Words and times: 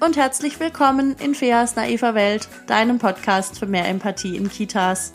und 0.00 0.16
herzlich 0.16 0.58
willkommen 0.58 1.14
in 1.22 1.34
Feas 1.34 1.76
naiver 1.76 2.14
Welt, 2.14 2.48
deinem 2.66 2.98
Podcast 2.98 3.58
für 3.58 3.66
mehr 3.66 3.86
Empathie 3.86 4.34
in 4.34 4.48
Kitas. 4.48 5.12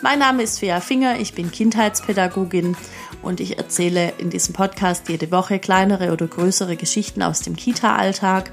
Mein 0.00 0.20
Name 0.20 0.42
ist 0.42 0.58
Fea 0.58 0.80
Finger, 0.80 1.20
ich 1.20 1.34
bin 1.34 1.50
Kindheitspädagogin 1.50 2.74
und 3.20 3.40
ich 3.40 3.58
erzähle 3.58 4.14
in 4.16 4.30
diesem 4.30 4.54
Podcast 4.54 5.10
jede 5.10 5.30
Woche 5.30 5.58
kleinere 5.58 6.12
oder 6.12 6.26
größere 6.26 6.76
Geschichten 6.76 7.22
aus 7.22 7.40
dem 7.40 7.56
Kita-Alltag. 7.56 8.50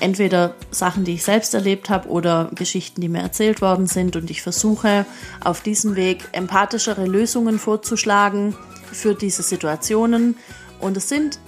Entweder 0.00 0.56
Sachen, 0.72 1.04
die 1.04 1.14
ich 1.14 1.22
selbst 1.22 1.54
erlebt 1.54 1.88
habe 1.88 2.08
oder 2.08 2.50
Geschichten, 2.56 3.00
die 3.00 3.08
mir 3.08 3.22
erzählt 3.22 3.60
worden 3.60 3.86
sind 3.86 4.16
und 4.16 4.28
ich 4.28 4.42
versuche 4.42 5.06
auf 5.44 5.60
diesem 5.60 5.94
Weg 5.94 6.24
empathischere 6.32 7.06
Lösungen 7.06 7.60
vorzuschlagen 7.60 8.56
für 8.90 9.14
diese 9.14 9.44
Situationen. 9.44 10.36
Und 10.80 10.96
es 10.96 11.08
sind 11.08 11.38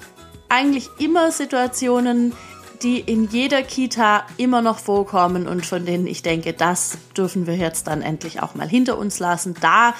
eigentlich 0.49 0.91
immer 0.99 1.33
Situationen, 1.33 2.35
die 2.85 3.01
in 3.01 3.29
jeder 3.29 3.63
Kita 3.63 4.27
immer 4.37 4.61
noch 4.61 4.79
vorkommen 4.79 5.49
und 5.49 5.65
von 5.65 5.87
denen 5.87 6.07
ich 6.07 6.23
denke, 6.23 6.53
das 6.53 6.99
dürfen 7.17 7.47
wir 7.47 7.57
jetzt 7.57 7.87
dann 7.87 8.03
endlich 8.03 8.43
auch 8.43 8.55
mal 8.55 8.69
hinter 8.69 8.99
uns 8.99 9.19
lassen. 9.19 9.55
Da 9.61 9.95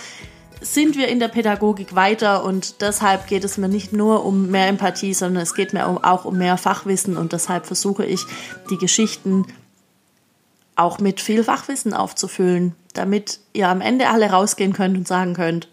sind 0.61 0.97
wir 0.97 1.09
in 1.09 1.19
der 1.19 1.29
Pädagogik 1.29 1.95
weiter 1.95 2.45
und 2.45 2.83
deshalb 2.83 3.27
geht 3.27 3.43
es 3.45 3.57
mir 3.57 3.69
nicht 3.69 3.93
nur 3.93 4.25
um 4.25 4.51
mehr 4.51 4.69
Empathie, 4.69 5.15
sondern 5.15 5.43
es 5.43 5.55
geht 5.55 5.73
mir 5.73 5.87
auch 5.87 6.25
um 6.25 6.37
mehr 6.37 6.59
Fachwissen 6.59 7.17
und 7.17 7.33
deshalb 7.33 7.67
versuche 7.67 8.05
ich 8.05 8.25
die 8.71 8.79
Geschichten 8.79 9.47
auch 10.77 10.99
mit 10.99 11.21
viel 11.21 11.43
Fachwissen 11.43 11.95
aufzufüllen, 11.95 12.75
damit 12.93 13.41
ihr 13.53 13.69
am 13.69 13.81
Ende 13.81 14.09
alle 14.09 14.31
rausgehen 14.31 14.73
könnt 14.73 14.97
und 14.97 15.09
sagen 15.09 15.35
könnt, 15.35 15.69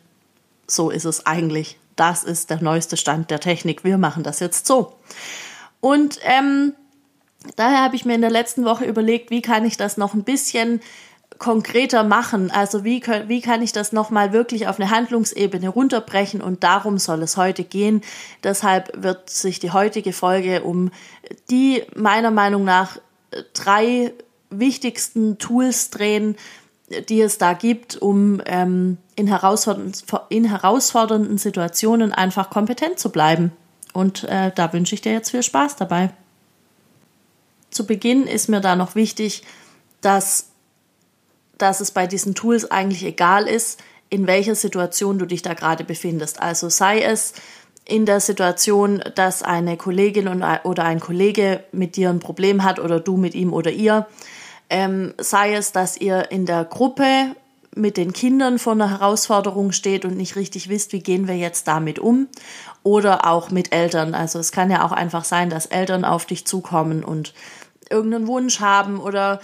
so 0.68 0.90
ist 0.90 1.06
es 1.06 1.25
eigentlich. 1.25 1.78
Das 1.96 2.23
ist 2.23 2.50
der 2.50 2.62
neueste 2.62 2.96
Stand 2.98 3.31
der 3.31 3.40
Technik. 3.40 3.84
Wir 3.84 3.98
machen 3.98 4.23
das 4.23 4.40
jetzt 4.40 4.66
so. 4.66 4.94
Und 5.81 6.20
ähm, 6.23 6.73
daher 7.56 7.81
habe 7.81 7.95
ich 7.95 8.06
mir 8.06 8.16
in 8.16 8.22
der 8.22 8.30
letzten 8.30 8.66
Woche 8.66 8.86
überlegt, 8.86 9.30
wie 9.30 9.42
kann 9.42 9.66
ich 9.66 9.78
das 9.78 9.97
noch 9.97 10.14
ein 10.14 10.23
bisschen 10.23 10.81
konkreter 11.38 12.03
machen? 12.03 12.52
Also 12.52 12.84
wie, 12.84 13.02
wie 13.28 13.42
kann 13.42 13.61
ich 13.61 13.73
das 13.73 13.92
nochmal 13.92 14.31
wirklich 14.31 14.67
auf 14.67 14.80
eine 14.80 14.92
Handlungsebene 14.92 15.69
runterbrechen? 15.69 16.42
Und 16.42 16.64
darum 16.64 16.97
soll 16.97 17.23
es 17.23 17.36
heute 17.36 17.64
gehen. 17.64 18.02
Deshalb 18.44 18.92
wird 19.02 19.30
sich 19.30 19.59
die 19.59 19.72
heutige 19.72 20.14
Folge 20.14 20.64
um 20.64 20.92
die 21.50 21.84
meiner 21.95 22.31
Meinung 22.31 22.64
nach 22.64 23.00
drei 23.53 24.14
wichtigsten 24.52 25.38
Tools 25.39 25.89
drehen, 25.89 26.36
die 27.09 27.22
es 27.22 27.38
da 27.38 27.53
gibt, 27.53 27.97
um 27.97 28.42
ähm, 28.45 28.97
in, 29.16 29.28
herausfordernden, 29.28 29.94
in 30.30 30.45
herausfordernden 30.45 31.38
Situationen 31.38 32.12
einfach 32.12 32.50
kompetent 32.50 33.00
zu 33.00 33.12
bleiben. 33.12 33.52
Und 33.94 34.25
äh, 34.25 34.52
da 34.53 34.72
wünsche 34.73 34.94
ich 34.94 35.02
dir 35.02 35.14
jetzt 35.14 35.31
viel 35.31 35.44
Spaß 35.44 35.78
dabei. 35.78 36.12
Zu 37.72 37.88
Beginn 37.88 38.28
ist 38.28 38.50
mir 38.50 38.62
da 38.62 38.76
noch 38.76 38.96
wichtig, 38.96 39.44
dass, 40.02 40.50
dass 41.58 41.80
es 41.80 41.92
bei 41.92 42.06
diesen 42.06 42.36
Tools 42.36 42.70
eigentlich 42.70 43.04
egal 43.04 43.48
ist, 43.48 43.82
in 44.10 44.28
welcher 44.28 44.56
Situation 44.56 45.18
du 45.18 45.26
dich 45.26 45.42
da 45.42 45.54
gerade 45.54 45.84
befindest. 45.86 46.42
Also 46.42 46.70
sei 46.70 47.02
es 47.02 47.34
in 47.86 48.06
der 48.06 48.20
Situation, 48.20 49.02
dass 49.16 49.42
eine 49.42 49.78
Kollegin 49.78 50.28
oder 50.64 50.84
ein 50.84 51.00
Kollege 51.00 51.64
mit 51.72 51.96
dir 51.96 52.10
ein 52.10 52.20
Problem 52.20 52.64
hat 52.64 52.80
oder 52.80 53.00
du 53.00 53.18
mit 53.18 53.34
ihm 53.34 53.54
oder 53.54 53.72
ihr, 53.72 54.06
ähm, 54.70 55.14
sei 55.18 55.56
es, 55.56 55.72
dass 55.72 55.98
ihr 55.98 56.32
in 56.32 56.46
der 56.46 56.66
Gruppe 56.66 57.36
mit 57.76 57.98
den 57.98 58.14
Kindern 58.14 58.60
vor 58.60 58.74
einer 58.74 58.90
Herausforderung 58.90 59.72
steht 59.72 60.04
und 60.04 60.18
nicht 60.18 60.36
richtig 60.36 60.70
wisst, 60.70 60.92
wie 60.92 61.00
gehen 61.00 61.28
wir 61.28 61.38
jetzt 61.38 61.68
damit 61.68 62.00
um. 62.00 62.28
Oder 62.84 63.26
auch 63.26 63.50
mit 63.50 63.74
Eltern. 63.74 64.14
Also 64.14 64.40
es 64.40 64.52
kann 64.52 64.72
ja 64.72 64.86
auch 64.86 64.92
einfach 64.92 65.24
sein, 65.24 65.50
dass 65.50 65.68
Eltern 65.68 66.04
auf 66.04 66.26
dich 66.26 66.46
zukommen 66.46 67.04
und 67.04 67.34
irgendeinen 67.91 68.28
Wunsch 68.28 68.59
haben 68.59 69.00
oder 69.00 69.40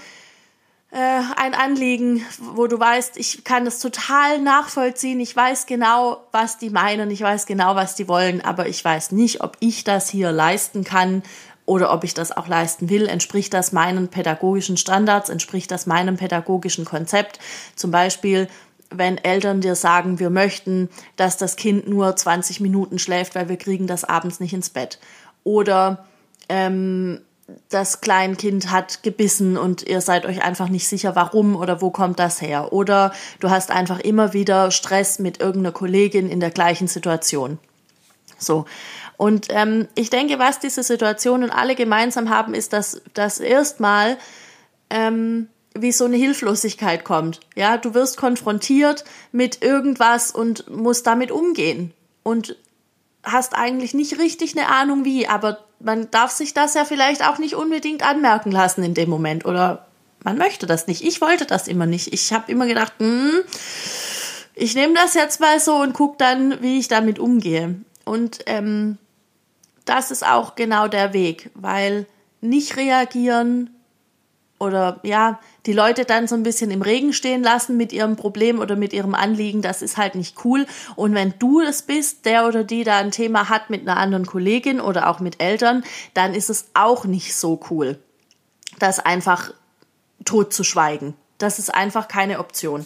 äh, 0.92 1.22
ein 1.36 1.54
Anliegen, 1.54 2.26
wo 2.40 2.68
du 2.68 2.80
weißt, 2.80 3.18
ich 3.18 3.44
kann 3.44 3.66
das 3.66 3.80
total 3.80 4.40
nachvollziehen, 4.40 5.20
ich 5.20 5.36
weiß 5.36 5.66
genau, 5.66 6.24
was 6.32 6.58
die 6.58 6.70
meinen, 6.70 7.12
ich 7.12 7.22
weiß 7.22 7.46
genau, 7.46 7.76
was 7.76 7.96
die 7.96 8.08
wollen, 8.08 8.42
aber 8.42 8.68
ich 8.68 8.84
weiß 8.84 9.12
nicht, 9.12 9.42
ob 9.42 9.58
ich 9.60 9.84
das 9.84 10.10
hier 10.10 10.32
leisten 10.32 10.84
kann 10.84 11.24
oder 11.66 11.92
ob 11.92 12.06
ich 12.06 12.14
das 12.14 12.32
auch 12.32 12.48
leisten 12.48 12.90
will, 12.90 13.08
entspricht 13.08 13.54
das 13.54 13.74
meinen 13.74 14.08
pädagogischen 14.08 14.78
Standards, 14.78 15.30
entspricht 15.30 15.70
das 15.70 15.86
meinem 15.86 16.16
pädagogischen 16.16 16.86
Konzept. 16.86 17.40
Zum 17.76 17.92
Beispiel, 17.92 18.48
wenn 18.90 19.18
Eltern 19.18 19.60
dir 19.60 19.76
sagen, 19.76 20.20
wir 20.20 20.30
möchten, 20.30 20.90
dass 21.18 21.36
das 21.36 21.58
Kind 21.58 21.90
nur 21.90 22.16
20 22.16 22.62
Minuten 22.62 23.00
schläft, 23.00 23.36
weil 23.36 23.50
wir 23.50 23.58
kriegen 23.58 23.86
das 23.86 24.06
abends 24.06 24.40
nicht 24.40 24.54
ins 24.54 24.70
Bett. 24.70 25.00
Oder 25.44 26.06
ähm, 26.48 27.20
das 27.70 28.02
Kleinkind 28.02 28.72
hat 28.72 29.04
gebissen 29.04 29.58
und 29.58 29.84
ihr 29.84 30.02
seid 30.02 30.26
euch 30.26 30.44
einfach 30.44 30.70
nicht 30.70 30.88
sicher, 30.88 31.16
warum 31.16 31.56
oder 31.56 31.82
wo 31.82 31.92
kommt 31.92 32.20
das 32.20 32.42
her. 32.42 32.74
Oder 32.74 33.14
du 33.40 33.50
hast 33.50 33.72
einfach 33.72 34.00
immer 34.00 34.34
wieder 34.34 34.72
Stress 34.72 35.20
mit 35.20 35.40
irgendeiner 35.40 35.72
Kollegin 35.72 36.30
in 36.30 36.40
der 36.40 36.52
gleichen 36.52 36.88
Situation. 36.88 37.58
So. 38.38 38.66
Und 39.16 39.48
ähm, 39.50 39.88
ich 39.96 40.10
denke, 40.10 40.40
was 40.40 40.60
diese 40.60 40.84
Situationen 40.84 41.50
alle 41.50 41.76
gemeinsam 41.76 42.30
haben, 42.30 42.54
ist, 42.54 42.74
dass 42.74 43.02
das 43.14 43.40
erstmal 43.40 44.18
ähm, 44.90 45.48
wie 45.74 45.92
so 45.92 46.06
eine 46.06 46.18
Hilflosigkeit 46.18 47.04
kommt. 47.04 47.40
Ja, 47.56 47.78
du 47.78 47.94
wirst 47.94 48.18
konfrontiert 48.18 49.06
mit 49.32 49.64
irgendwas 49.64 50.32
und 50.32 50.70
musst 50.70 51.08
damit 51.08 51.32
umgehen 51.32 51.94
und 52.24 52.58
hast 53.32 53.56
eigentlich 53.56 53.94
nicht 53.94 54.20
richtig 54.20 54.58
eine 54.58 54.68
Ahnung 54.70 55.06
wie, 55.06 55.28
aber 55.28 55.60
man 55.80 56.10
darf 56.12 56.32
sich 56.32 56.54
das 56.54 56.74
ja 56.74 56.86
vielleicht 56.86 57.24
auch 57.24 57.38
nicht 57.38 57.56
unbedingt 57.56 58.04
anmerken 58.04 58.52
lassen 58.52 58.84
in 58.84 58.94
dem 58.94 59.10
Moment 59.10 59.46
oder 59.46 59.86
man 60.24 60.38
möchte 60.38 60.66
das 60.66 60.88
nicht. 60.88 61.04
Ich 61.04 61.22
wollte 61.22 61.46
das 61.46 61.68
immer 61.68 61.86
nicht. 61.86 62.14
Ich 62.14 62.34
habe 62.34 62.52
immer 62.52 62.66
gedacht, 62.66 62.94
hm, 62.98 63.42
ich 64.56 64.76
nehme 64.76 64.94
das 64.96 65.14
jetzt 65.14 65.40
mal 65.40 65.60
so 65.60 65.76
und 65.76 65.94
gucke 65.94 66.16
dann, 66.18 66.62
wie 66.62 66.80
ich 66.80 66.88
damit 66.88 67.20
umgehe. 67.20 67.76
Und 68.06 68.40
ähm, 68.48 68.98
das 69.86 70.12
ist 70.12 70.26
auch 70.26 70.56
genau 70.56 70.88
der 70.88 71.14
Weg, 71.14 71.52
weil 71.54 72.08
nicht 72.42 72.76
reagieren 72.76 73.70
oder 74.60 75.00
ja, 75.04 75.40
die 75.68 75.74
Leute 75.74 76.06
dann 76.06 76.28
so 76.28 76.36
ein 76.36 76.44
bisschen 76.44 76.72
im 76.72 76.82
Regen 76.82 77.12
stehen 77.14 77.44
lassen 77.44 77.76
mit 77.76 77.92
ihrem 77.92 78.16
Problem 78.16 78.60
oder 78.60 78.78
mit 78.78 78.94
ihrem 78.94 79.14
Anliegen, 79.14 79.62
das 79.62 79.82
ist 79.82 79.98
halt 79.98 80.16
nicht 80.16 80.44
cool. 80.46 80.66
Und 80.96 81.14
wenn 81.14 81.34
du 81.38 81.60
es 81.60 81.82
bist, 81.82 82.26
der 82.26 82.48
oder 82.48 82.64
die 82.64 82.86
da 82.86 82.98
ein 82.98 83.12
Thema 83.12 83.50
hat 83.50 83.70
mit 83.70 83.82
einer 83.82 83.98
anderen 83.98 84.26
Kollegin 84.26 84.80
oder 84.80 85.10
auch 85.10 85.20
mit 85.20 85.42
Eltern, 85.42 85.84
dann 86.14 86.34
ist 86.34 86.50
es 86.50 86.70
auch 86.74 87.04
nicht 87.04 87.36
so 87.36 87.60
cool, 87.70 88.00
das 88.80 89.00
einfach 89.00 89.52
tot 90.24 90.54
zu 90.54 90.64
schweigen. 90.64 91.16
Das 91.38 91.60
ist 91.60 91.74
einfach 91.76 92.08
keine 92.08 92.40
Option. 92.40 92.86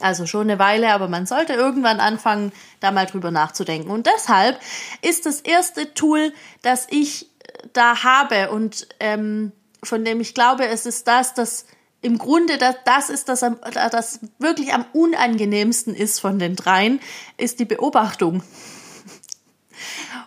Also 0.00 0.26
schon 0.26 0.42
eine 0.42 0.60
Weile, 0.60 0.92
aber 0.92 1.08
man 1.08 1.26
sollte 1.26 1.54
irgendwann 1.54 1.98
anfangen, 1.98 2.52
da 2.78 2.92
mal 2.92 3.06
drüber 3.06 3.32
nachzudenken. 3.32 3.90
Und 3.90 4.06
deshalb 4.06 4.60
ist 5.02 5.26
das 5.26 5.40
erste 5.40 5.92
Tool, 5.94 6.32
das 6.62 6.86
ich 6.90 7.28
da 7.72 8.04
habe 8.04 8.50
und 8.50 8.86
ähm, 9.00 9.50
von 9.82 10.04
dem 10.04 10.20
ich 10.20 10.34
glaube, 10.34 10.66
es 10.66 10.86
ist 10.86 11.06
das, 11.08 11.34
das 11.34 11.66
im 12.00 12.18
Grunde 12.18 12.58
das, 12.58 12.76
das 12.84 13.10
ist 13.10 13.28
das, 13.28 13.44
das 13.90 14.20
wirklich 14.38 14.72
am 14.72 14.84
unangenehmsten 14.92 15.94
ist 15.94 16.20
von 16.20 16.38
den 16.38 16.56
dreien, 16.56 17.00
ist 17.36 17.58
die 17.58 17.64
Beobachtung. 17.64 18.42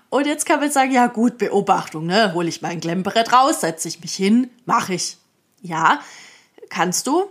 Und 0.10 0.28
jetzt 0.28 0.46
kann 0.46 0.60
man 0.60 0.72
sagen, 0.72 0.92
ja 0.92 1.08
gut, 1.08 1.38
Beobachtung, 1.38 2.06
ne? 2.06 2.34
Hole 2.34 2.50
ich 2.50 2.62
mein 2.62 2.82
Klemmbrett 2.82 3.32
raus, 3.32 3.62
setze 3.62 3.88
ich 3.88 4.02
mich 4.02 4.14
hin, 4.14 4.50
mache 4.66 4.94
ich. 4.94 5.18
Ja, 5.62 6.02
kannst 6.70 7.08
du, 7.08 7.30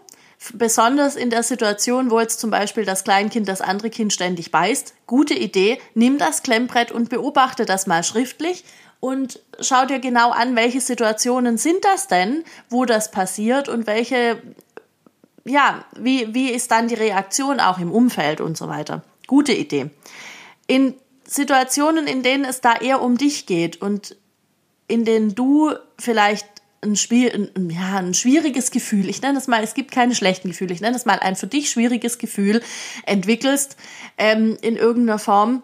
Besonders 0.54 1.16
in 1.16 1.28
der 1.28 1.42
Situation, 1.42 2.10
wo 2.10 2.18
jetzt 2.18 2.40
zum 2.40 2.50
Beispiel 2.50 2.86
das 2.86 3.04
Kleinkind 3.04 3.46
das 3.46 3.60
andere 3.60 3.90
Kind 3.90 4.10
ständig 4.10 4.50
beißt. 4.50 4.94
Gute 5.06 5.34
Idee, 5.34 5.78
nimm 5.94 6.16
das 6.16 6.42
Klemmbrett 6.42 6.90
und 6.90 7.10
beobachte 7.10 7.66
das 7.66 7.86
mal 7.86 8.02
schriftlich 8.02 8.64
und 9.00 9.40
schau 9.60 9.86
dir 9.86 9.98
genau 9.98 10.30
an, 10.30 10.54
welche 10.56 10.80
Situationen 10.80 11.56
sind 11.56 11.84
das 11.84 12.06
denn, 12.06 12.44
wo 12.68 12.84
das 12.84 13.10
passiert 13.10 13.68
und 13.68 13.86
welche, 13.86 14.40
ja, 15.44 15.84
wie, 15.98 16.34
wie 16.34 16.50
ist 16.50 16.70
dann 16.70 16.88
die 16.88 16.94
Reaktion 16.94 17.60
auch 17.60 17.78
im 17.78 17.90
Umfeld 17.90 18.40
und 18.40 18.56
so 18.56 18.68
weiter. 18.68 19.02
Gute 19.26 19.52
Idee. 19.52 19.90
In 20.66 20.94
Situationen, 21.26 22.06
in 22.06 22.22
denen 22.22 22.44
es 22.44 22.60
da 22.60 22.76
eher 22.76 23.00
um 23.00 23.16
dich 23.16 23.46
geht 23.46 23.80
und 23.80 24.16
in 24.86 25.04
denen 25.04 25.34
du 25.34 25.72
vielleicht 25.98 26.46
ein, 26.82 26.96
Spiel, 26.96 27.50
ein, 27.54 27.70
ja, 27.70 27.98
ein 27.98 28.14
schwieriges 28.14 28.70
Gefühl, 28.70 29.08
ich 29.08 29.22
nenne 29.22 29.38
es 29.38 29.46
mal, 29.46 29.62
es 29.62 29.74
gibt 29.74 29.92
keine 29.92 30.14
schlechten 30.14 30.48
Gefühle, 30.48 30.72
ich 30.72 30.80
nenne 30.80 30.96
es 30.96 31.04
mal 31.04 31.18
ein 31.18 31.36
für 31.36 31.46
dich 31.46 31.70
schwieriges 31.70 32.18
Gefühl 32.18 32.62
entwickelst 33.04 33.76
ähm, 34.18 34.56
in 34.62 34.76
irgendeiner 34.76 35.18
Form, 35.18 35.62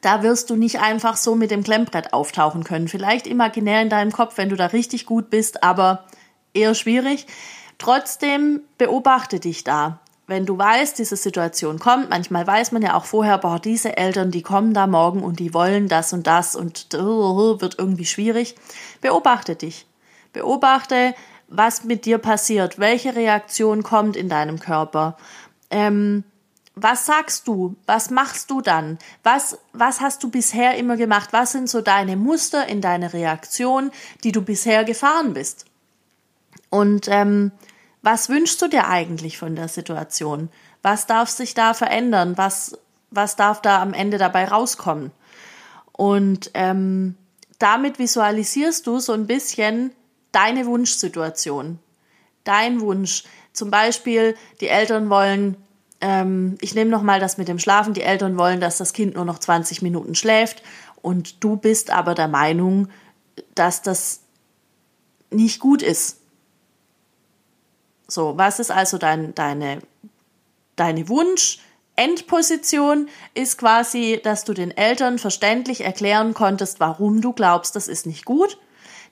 da 0.00 0.22
wirst 0.22 0.50
du 0.50 0.56
nicht 0.56 0.80
einfach 0.80 1.16
so 1.16 1.34
mit 1.34 1.50
dem 1.50 1.62
Klemmbrett 1.62 2.12
auftauchen 2.12 2.64
können. 2.64 2.88
Vielleicht 2.88 3.26
imaginär 3.26 3.82
in 3.82 3.90
deinem 3.90 4.12
Kopf, 4.12 4.36
wenn 4.36 4.48
du 4.48 4.56
da 4.56 4.66
richtig 4.66 5.06
gut 5.06 5.30
bist, 5.30 5.62
aber 5.62 6.04
eher 6.52 6.74
schwierig. 6.74 7.26
Trotzdem 7.78 8.60
beobachte 8.78 9.40
dich 9.40 9.64
da. 9.64 10.00
Wenn 10.26 10.46
du 10.46 10.56
weißt, 10.56 10.98
diese 10.98 11.16
Situation 11.16 11.78
kommt, 11.78 12.08
manchmal 12.08 12.46
weiß 12.46 12.72
man 12.72 12.80
ja 12.80 12.94
auch 12.94 13.04
vorher, 13.04 13.36
boah, 13.36 13.58
diese 13.58 13.96
Eltern, 13.96 14.30
die 14.30 14.42
kommen 14.42 14.72
da 14.72 14.86
morgen 14.86 15.22
und 15.22 15.38
die 15.38 15.52
wollen 15.52 15.88
das 15.88 16.14
und 16.14 16.26
das 16.26 16.56
und 16.56 16.94
uh, 16.94 17.60
wird 17.60 17.78
irgendwie 17.78 18.06
schwierig. 18.06 18.54
Beobachte 19.02 19.54
dich 19.54 19.86
Beobachte, 20.34 21.14
was 21.48 21.84
mit 21.84 22.04
dir 22.04 22.18
passiert, 22.18 22.78
welche 22.78 23.14
Reaktion 23.14 23.82
kommt 23.82 24.16
in 24.16 24.28
deinem 24.28 24.58
Körper. 24.58 25.16
Ähm, 25.70 26.24
was 26.76 27.06
sagst 27.06 27.46
du? 27.46 27.76
Was 27.86 28.10
machst 28.10 28.50
du 28.50 28.60
dann? 28.60 28.98
Was, 29.22 29.58
was 29.72 30.00
hast 30.00 30.22
du 30.22 30.30
bisher 30.30 30.76
immer 30.76 30.96
gemacht? 30.96 31.28
Was 31.32 31.52
sind 31.52 31.68
so 31.68 31.80
deine 31.80 32.16
Muster 32.16 32.66
in 32.66 32.80
deiner 32.80 33.12
Reaktion, 33.12 33.92
die 34.24 34.32
du 34.32 34.42
bisher 34.42 34.84
gefahren 34.84 35.34
bist? 35.34 35.66
Und 36.70 37.06
ähm, 37.08 37.52
was 38.02 38.28
wünschst 38.28 38.60
du 38.60 38.68
dir 38.68 38.88
eigentlich 38.88 39.38
von 39.38 39.54
der 39.54 39.68
Situation? 39.68 40.48
Was 40.82 41.06
darf 41.06 41.28
sich 41.28 41.54
da 41.54 41.74
verändern? 41.74 42.36
Was, 42.36 42.76
was 43.10 43.36
darf 43.36 43.62
da 43.62 43.80
am 43.80 43.94
Ende 43.94 44.18
dabei 44.18 44.46
rauskommen? 44.46 45.12
Und 45.92 46.50
ähm, 46.54 47.14
damit 47.60 48.00
visualisierst 48.00 48.86
du 48.86 48.98
so 48.98 49.12
ein 49.12 49.28
bisschen 49.28 49.92
deine 50.32 50.66
Wunschsituation. 50.66 51.78
Dein 52.42 52.80
Wunsch. 52.80 53.22
Zum 53.52 53.70
Beispiel, 53.70 54.36
die 54.60 54.68
Eltern 54.68 55.08
wollen 55.08 55.56
ähm, 56.04 56.58
ich 56.60 56.74
nehme 56.74 56.90
nochmal 56.90 57.18
das 57.18 57.38
mit 57.38 57.48
dem 57.48 57.58
Schlafen. 57.58 57.94
Die 57.94 58.02
Eltern 58.02 58.36
wollen, 58.36 58.60
dass 58.60 58.76
das 58.76 58.92
Kind 58.92 59.14
nur 59.14 59.24
noch 59.24 59.38
20 59.38 59.80
Minuten 59.80 60.14
schläft 60.14 60.62
und 61.00 61.42
du 61.42 61.56
bist 61.56 61.90
aber 61.90 62.14
der 62.14 62.28
Meinung, 62.28 62.88
dass 63.54 63.80
das 63.80 64.20
nicht 65.30 65.60
gut 65.60 65.82
ist. 65.82 66.18
So, 68.06 68.36
was 68.36 68.58
ist 68.58 68.70
also 68.70 68.98
dein, 68.98 69.34
deine, 69.34 69.80
deine 70.76 71.08
Wunsch? 71.08 71.60
Endposition 71.96 73.08
ist 73.32 73.56
quasi, 73.56 74.20
dass 74.22 74.44
du 74.44 74.52
den 74.52 74.76
Eltern 74.76 75.18
verständlich 75.18 75.84
erklären 75.84 76.34
konntest, 76.34 76.80
warum 76.80 77.22
du 77.22 77.32
glaubst, 77.32 77.76
das 77.76 77.88
ist 77.88 78.04
nicht 78.04 78.26
gut. 78.26 78.58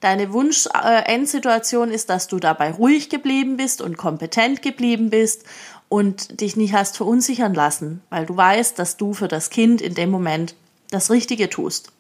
Deine 0.03 0.33
Wunsch-Endsituation 0.33 1.93
äh, 1.93 1.95
ist, 1.95 2.11
dass 2.11 2.27
du 2.27 2.41
dabei 2.41 2.73
ruhig 2.73 3.09
geblieben 3.09 3.57
bist 3.57 3.81
und 3.81 3.97
kompetent 3.97 4.61
geblieben 4.61 5.11
bist 5.11 5.45
und 5.93 6.41
dich 6.41 6.57
nicht 6.57 6.73
hast 6.73 6.97
verunsichern 6.97 7.53
lassen, 7.53 8.03
weil 8.09 8.25
du 8.25 8.35
weißt, 8.35 8.79
dass 8.79 8.97
du 8.97 9.13
für 9.13 9.29
das 9.29 9.51
Kind 9.51 9.83
in 9.83 9.95
dem 9.95 10.11
Moment 10.11 10.55
das 10.91 11.11
Richtige 11.11 11.51
tust. 11.51 11.93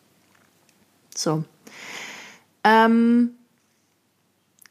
So. 1.14 1.44
Ähm, 2.64 3.32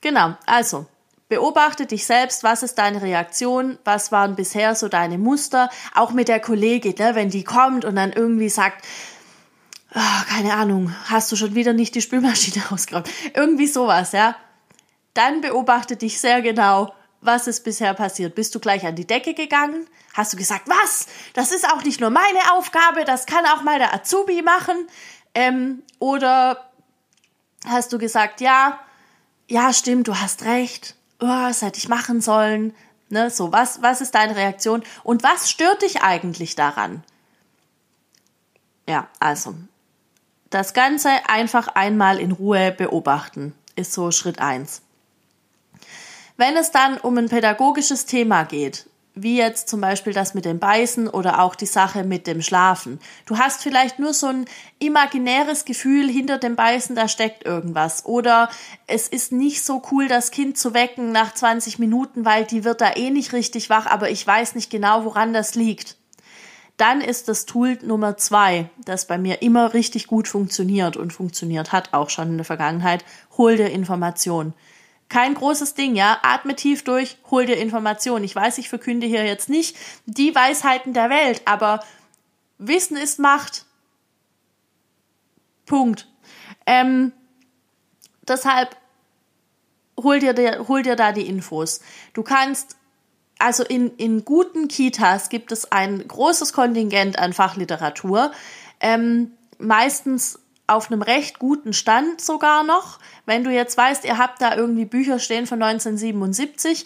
genau, 0.01 0.35
also 0.47 0.87
beobachte 1.29 1.85
dich 1.85 2.07
selbst, 2.07 2.43
was 2.43 2.63
ist 2.63 2.79
deine 2.79 3.03
Reaktion, 3.03 3.77
was 3.83 4.11
waren 4.11 4.35
bisher 4.35 4.73
so 4.73 4.87
deine 4.87 5.19
Muster, 5.19 5.69
auch 5.93 6.13
mit 6.13 6.27
der 6.27 6.39
Kollegin, 6.39 6.95
ne, 6.97 7.13
wenn 7.13 7.29
die 7.29 7.43
kommt 7.43 7.85
und 7.85 7.97
dann 7.97 8.11
irgendwie 8.11 8.49
sagt, 8.49 8.83
oh, 9.93 10.25
keine 10.29 10.55
Ahnung, 10.55 10.95
hast 11.05 11.31
du 11.31 11.35
schon 11.35 11.53
wieder 11.53 11.73
nicht 11.73 11.93
die 11.93 12.01
Spülmaschine 12.01 12.63
ausgeräumt, 12.71 13.07
irgendwie 13.35 13.67
sowas, 13.67 14.13
ja. 14.13 14.35
Dann 15.13 15.41
beobachte 15.41 15.95
dich 15.95 16.19
sehr 16.19 16.41
genau, 16.41 16.91
was 17.21 17.47
ist 17.47 17.63
bisher 17.63 17.93
passiert? 17.93 18.35
Bist 18.35 18.53
du 18.55 18.59
gleich 18.59 18.85
an 18.85 18.95
die 18.95 19.07
Decke 19.07 19.33
gegangen? 19.33 19.87
Hast 20.13 20.33
du 20.33 20.37
gesagt, 20.37 20.67
was? 20.67 21.07
Das 21.33 21.51
ist 21.51 21.71
auch 21.71 21.83
nicht 21.83 22.01
nur 22.01 22.09
meine 22.09 22.51
Aufgabe, 22.53 23.05
das 23.05 23.25
kann 23.25 23.45
auch 23.45 23.61
mal 23.61 23.79
der 23.79 23.93
Azubi 23.93 24.41
machen? 24.41 24.87
Ähm, 25.33 25.83
oder 25.99 26.71
hast 27.65 27.93
du 27.93 27.97
gesagt, 27.97 28.41
ja, 28.41 28.79
ja, 29.47 29.71
stimmt, 29.71 30.07
du 30.07 30.15
hast 30.15 30.45
recht. 30.45 30.95
Oh, 31.19 31.27
was 31.27 31.61
hätte 31.61 31.77
ich 31.77 31.87
machen 31.87 32.21
sollen? 32.21 32.73
Ne, 33.09 33.29
so, 33.29 33.51
was, 33.51 33.81
was 33.81 34.01
ist 34.01 34.15
deine 34.15 34.35
Reaktion? 34.35 34.83
Und 35.03 35.23
was 35.23 35.51
stört 35.51 35.81
dich 35.81 36.01
eigentlich 36.01 36.55
daran? 36.55 37.03
Ja, 38.87 39.07
also, 39.19 39.53
das 40.49 40.73
Ganze 40.73 41.09
einfach 41.27 41.67
einmal 41.67 42.19
in 42.19 42.31
Ruhe 42.31 42.71
beobachten, 42.71 43.53
ist 43.75 43.93
so 43.93 44.11
Schritt 44.11 44.39
eins. 44.39 44.81
Wenn 46.41 46.57
es 46.57 46.71
dann 46.71 46.97
um 46.97 47.19
ein 47.19 47.29
pädagogisches 47.29 48.07
Thema 48.07 48.45
geht, 48.45 48.89
wie 49.13 49.37
jetzt 49.37 49.69
zum 49.69 49.79
Beispiel 49.79 50.11
das 50.11 50.33
mit 50.33 50.43
dem 50.43 50.57
Beißen 50.57 51.07
oder 51.07 51.39
auch 51.39 51.53
die 51.53 51.67
Sache 51.67 52.03
mit 52.03 52.25
dem 52.25 52.41
Schlafen. 52.41 52.99
Du 53.27 53.37
hast 53.37 53.61
vielleicht 53.61 53.99
nur 53.99 54.11
so 54.11 54.25
ein 54.25 54.45
imaginäres 54.79 55.65
Gefühl 55.65 56.09
hinter 56.09 56.39
dem 56.39 56.55
Beißen, 56.55 56.95
da 56.95 57.07
steckt 57.07 57.45
irgendwas. 57.45 58.07
Oder 58.07 58.49
es 58.87 59.07
ist 59.07 59.31
nicht 59.31 59.63
so 59.63 59.83
cool, 59.91 60.07
das 60.07 60.31
Kind 60.31 60.57
zu 60.57 60.73
wecken 60.73 61.11
nach 61.11 61.31
20 61.31 61.77
Minuten, 61.77 62.25
weil 62.25 62.43
die 62.45 62.63
wird 62.63 62.81
da 62.81 62.95
eh 62.95 63.11
nicht 63.11 63.33
richtig 63.33 63.69
wach, 63.69 63.85
aber 63.85 64.09
ich 64.09 64.25
weiß 64.25 64.55
nicht 64.55 64.71
genau, 64.71 65.05
woran 65.05 65.33
das 65.33 65.53
liegt. 65.53 65.95
Dann 66.75 67.01
ist 67.01 67.27
das 67.27 67.45
Tool 67.45 67.77
Nummer 67.83 68.17
zwei, 68.17 68.67
das 68.83 69.05
bei 69.05 69.19
mir 69.19 69.43
immer 69.43 69.75
richtig 69.75 70.07
gut 70.07 70.27
funktioniert 70.27 70.97
und 70.97 71.13
funktioniert 71.13 71.71
hat 71.71 71.93
auch 71.93 72.09
schon 72.09 72.29
in 72.29 72.37
der 72.37 72.45
Vergangenheit. 72.45 73.05
Hol 73.37 73.57
dir 73.57 73.69
Informationen. 73.69 74.55
Kein 75.11 75.33
großes 75.33 75.73
Ding, 75.73 75.97
ja. 75.97 76.19
Atme 76.21 76.55
tief 76.55 76.85
durch, 76.85 77.17
hol 77.29 77.45
dir 77.45 77.57
Informationen. 77.57 78.23
Ich 78.23 78.33
weiß, 78.33 78.57
ich 78.59 78.69
verkünde 78.69 79.05
hier 79.05 79.25
jetzt 79.25 79.49
nicht 79.49 79.75
die 80.05 80.33
Weisheiten 80.33 80.93
der 80.93 81.09
Welt, 81.09 81.41
aber 81.43 81.83
Wissen 82.57 82.95
ist 82.95 83.19
Macht. 83.19 83.65
Punkt. 85.65 86.07
Ähm, 86.65 87.11
deshalb 88.25 88.77
hol 90.01 90.19
dir, 90.19 90.65
hol 90.69 90.81
dir 90.81 90.95
da 90.95 91.11
die 91.11 91.27
Infos. 91.27 91.81
Du 92.13 92.23
kannst, 92.23 92.77
also 93.37 93.65
in, 93.65 93.93
in 93.97 94.23
guten 94.23 94.69
Kitas 94.69 95.27
gibt 95.27 95.51
es 95.51 95.73
ein 95.73 96.07
großes 96.07 96.53
Kontingent 96.53 97.19
an 97.19 97.33
Fachliteratur. 97.33 98.31
Ähm, 98.79 99.33
meistens 99.57 100.39
auf 100.71 100.91
einem 100.91 101.01
recht 101.01 101.39
guten 101.39 101.73
Stand 101.73 102.21
sogar 102.21 102.63
noch. 102.63 102.99
Wenn 103.25 103.43
du 103.43 103.51
jetzt 103.51 103.77
weißt, 103.77 104.05
ihr 104.05 104.17
habt 104.17 104.41
da 104.41 104.55
irgendwie 104.55 104.85
Bücher 104.85 105.19
stehen 105.19 105.45
von 105.45 105.61
1977, 105.61 106.85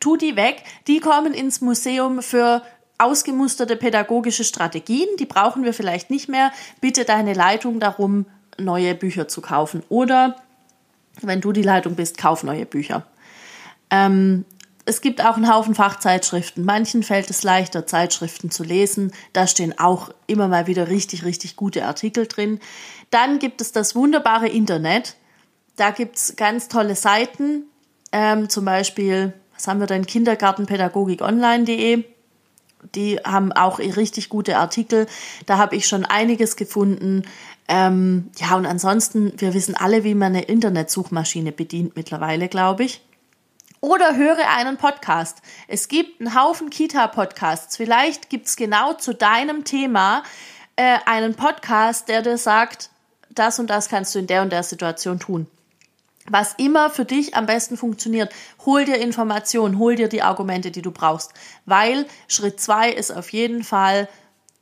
tu 0.00 0.16
die 0.16 0.36
weg. 0.36 0.62
Die 0.86 1.00
kommen 1.00 1.34
ins 1.34 1.60
Museum 1.60 2.22
für 2.22 2.62
ausgemusterte 2.98 3.76
pädagogische 3.76 4.44
Strategien. 4.44 5.08
Die 5.18 5.26
brauchen 5.26 5.64
wir 5.64 5.74
vielleicht 5.74 6.10
nicht 6.10 6.28
mehr. 6.28 6.52
Bitte 6.80 7.04
deine 7.04 7.34
Leitung 7.34 7.80
darum, 7.80 8.26
neue 8.58 8.94
Bücher 8.94 9.28
zu 9.28 9.40
kaufen. 9.40 9.82
Oder 9.88 10.36
wenn 11.20 11.40
du 11.40 11.52
die 11.52 11.62
Leitung 11.62 11.94
bist, 11.94 12.18
kauf 12.18 12.44
neue 12.44 12.66
Bücher. 12.66 13.04
Ähm, 13.90 14.44
es 14.84 15.00
gibt 15.00 15.24
auch 15.24 15.36
einen 15.36 15.52
Haufen 15.52 15.74
Fachzeitschriften. 15.74 16.64
Manchen 16.64 17.02
fällt 17.02 17.30
es 17.30 17.42
leichter, 17.42 17.86
Zeitschriften 17.86 18.50
zu 18.50 18.64
lesen. 18.64 19.12
Da 19.32 19.46
stehen 19.46 19.78
auch 19.78 20.10
immer 20.26 20.48
mal 20.48 20.66
wieder 20.66 20.88
richtig, 20.88 21.24
richtig 21.24 21.54
gute 21.56 21.84
Artikel 21.84 22.26
drin. 22.26 22.58
Dann 23.10 23.38
gibt 23.38 23.60
es 23.60 23.70
das 23.72 23.94
wunderbare 23.94 24.48
Internet. 24.48 25.16
Da 25.76 25.90
gibt 25.90 26.16
es 26.16 26.34
ganz 26.36 26.68
tolle 26.68 26.96
Seiten. 26.96 27.64
Ähm, 28.10 28.48
zum 28.48 28.64
Beispiel, 28.64 29.34
was 29.54 29.68
haben 29.68 29.78
wir 29.80 29.86
denn? 29.86 30.04
Kindergartenpädagogikonline.de. 30.06 32.04
Die 32.96 33.18
haben 33.18 33.52
auch 33.52 33.78
richtig 33.78 34.28
gute 34.28 34.56
Artikel. 34.56 35.06
Da 35.46 35.58
habe 35.58 35.76
ich 35.76 35.86
schon 35.86 36.04
einiges 36.04 36.56
gefunden. 36.56 37.22
Ähm, 37.68 38.30
ja, 38.38 38.56
und 38.56 38.66
ansonsten, 38.66 39.32
wir 39.36 39.54
wissen 39.54 39.76
alle, 39.76 40.02
wie 40.02 40.16
man 40.16 40.34
eine 40.34 40.42
Internetsuchmaschine 40.42 41.52
bedient 41.52 41.94
mittlerweile, 41.94 42.48
glaube 42.48 42.82
ich. 42.82 43.00
Oder 43.84 44.14
höre 44.14 44.48
einen 44.48 44.76
Podcast. 44.76 45.42
Es 45.66 45.88
gibt 45.88 46.20
einen 46.20 46.40
Haufen 46.40 46.70
Kita-Podcasts. 46.70 47.76
Vielleicht 47.76 48.30
gibt 48.30 48.46
es 48.46 48.54
genau 48.54 48.92
zu 48.92 49.12
deinem 49.12 49.64
Thema 49.64 50.22
äh, 50.76 50.98
einen 51.04 51.34
Podcast, 51.34 52.06
der 52.06 52.22
dir 52.22 52.38
sagt, 52.38 52.90
das 53.28 53.58
und 53.58 53.68
das 53.68 53.88
kannst 53.88 54.14
du 54.14 54.20
in 54.20 54.28
der 54.28 54.42
und 54.42 54.52
der 54.52 54.62
Situation 54.62 55.18
tun. 55.18 55.48
Was 56.28 56.54
immer 56.58 56.90
für 56.90 57.04
dich 57.04 57.34
am 57.34 57.46
besten 57.46 57.76
funktioniert, 57.76 58.32
hol 58.64 58.84
dir 58.84 58.98
Informationen, 58.98 59.80
hol 59.80 59.96
dir 59.96 60.08
die 60.08 60.22
Argumente, 60.22 60.70
die 60.70 60.82
du 60.82 60.92
brauchst. 60.92 61.34
Weil 61.66 62.06
Schritt 62.28 62.60
zwei 62.60 62.88
ist 62.88 63.10
auf 63.10 63.30
jeden 63.30 63.64
Fall 63.64 64.08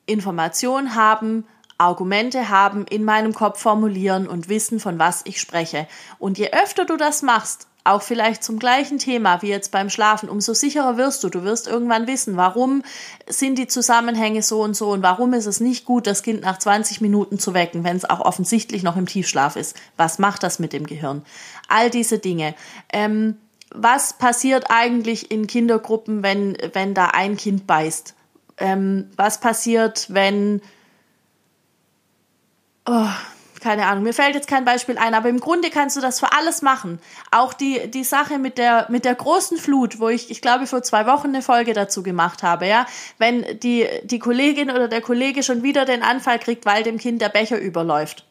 Information 0.06 0.94
haben, 0.94 1.46
Argumente 1.76 2.48
haben, 2.48 2.86
in 2.86 3.04
meinem 3.04 3.34
Kopf 3.34 3.60
formulieren 3.60 4.26
und 4.26 4.48
wissen, 4.48 4.80
von 4.80 4.98
was 4.98 5.20
ich 5.26 5.42
spreche. 5.42 5.86
Und 6.18 6.38
je 6.38 6.52
öfter 6.52 6.86
du 6.86 6.96
das 6.96 7.20
machst, 7.20 7.66
auch 7.84 8.02
vielleicht 8.02 8.44
zum 8.44 8.58
gleichen 8.58 8.98
Thema 8.98 9.42
wie 9.42 9.48
jetzt 9.48 9.72
beim 9.72 9.88
Schlafen, 9.88 10.28
umso 10.28 10.52
sicherer 10.52 10.96
wirst 10.96 11.24
du. 11.24 11.28
Du 11.28 11.44
wirst 11.44 11.66
irgendwann 11.66 12.06
wissen, 12.06 12.36
warum 12.36 12.82
sind 13.28 13.58
die 13.58 13.66
Zusammenhänge 13.66 14.42
so 14.42 14.62
und 14.62 14.74
so 14.74 14.90
und 14.90 15.02
warum 15.02 15.32
ist 15.32 15.46
es 15.46 15.60
nicht 15.60 15.84
gut, 15.84 16.06
das 16.06 16.22
Kind 16.22 16.42
nach 16.42 16.58
20 16.58 17.00
Minuten 17.00 17.38
zu 17.38 17.54
wecken, 17.54 17.84
wenn 17.84 17.96
es 17.96 18.08
auch 18.08 18.20
offensichtlich 18.20 18.82
noch 18.82 18.96
im 18.96 19.06
Tiefschlaf 19.06 19.56
ist. 19.56 19.76
Was 19.96 20.18
macht 20.18 20.42
das 20.42 20.58
mit 20.58 20.72
dem 20.72 20.86
Gehirn? 20.86 21.22
All 21.68 21.90
diese 21.90 22.18
Dinge. 22.18 22.54
Ähm, 22.92 23.38
was 23.72 24.14
passiert 24.14 24.66
eigentlich 24.68 25.30
in 25.30 25.46
Kindergruppen, 25.46 26.22
wenn, 26.22 26.58
wenn 26.72 26.92
da 26.92 27.06
ein 27.06 27.36
Kind 27.36 27.66
beißt? 27.66 28.14
Ähm, 28.58 29.10
was 29.16 29.40
passiert, 29.40 30.06
wenn... 30.10 30.60
Oh, 32.86 33.08
keine 33.60 33.86
Ahnung, 33.86 34.04
mir 34.04 34.14
fällt 34.14 34.34
jetzt 34.34 34.48
kein 34.48 34.64
Beispiel 34.64 34.98
ein, 34.98 35.14
aber 35.14 35.28
im 35.28 35.40
Grunde 35.40 35.70
kannst 35.70 35.96
du 35.96 36.00
das 36.00 36.20
für 36.20 36.32
alles 36.32 36.62
machen. 36.62 36.98
Auch 37.30 37.52
die, 37.52 37.90
die 37.90 38.04
Sache 38.04 38.38
mit 38.38 38.58
der, 38.58 38.86
mit 38.88 39.04
der 39.04 39.14
großen 39.14 39.58
Flut, 39.58 40.00
wo 40.00 40.08
ich, 40.08 40.30
ich 40.30 40.40
glaube, 40.40 40.66
vor 40.66 40.82
zwei 40.82 41.06
Wochen 41.06 41.28
eine 41.28 41.42
Folge 41.42 41.72
dazu 41.72 42.02
gemacht 42.02 42.42
habe, 42.42 42.66
ja. 42.66 42.86
Wenn 43.18 43.58
die, 43.60 43.86
die 44.04 44.18
Kollegin 44.18 44.70
oder 44.70 44.88
der 44.88 45.00
Kollege 45.00 45.42
schon 45.42 45.62
wieder 45.62 45.84
den 45.84 46.02
Anfall 46.02 46.38
kriegt, 46.38 46.66
weil 46.66 46.82
dem 46.82 46.98
Kind 46.98 47.20
der 47.20 47.28
Becher 47.28 47.58
überläuft. 47.58 48.24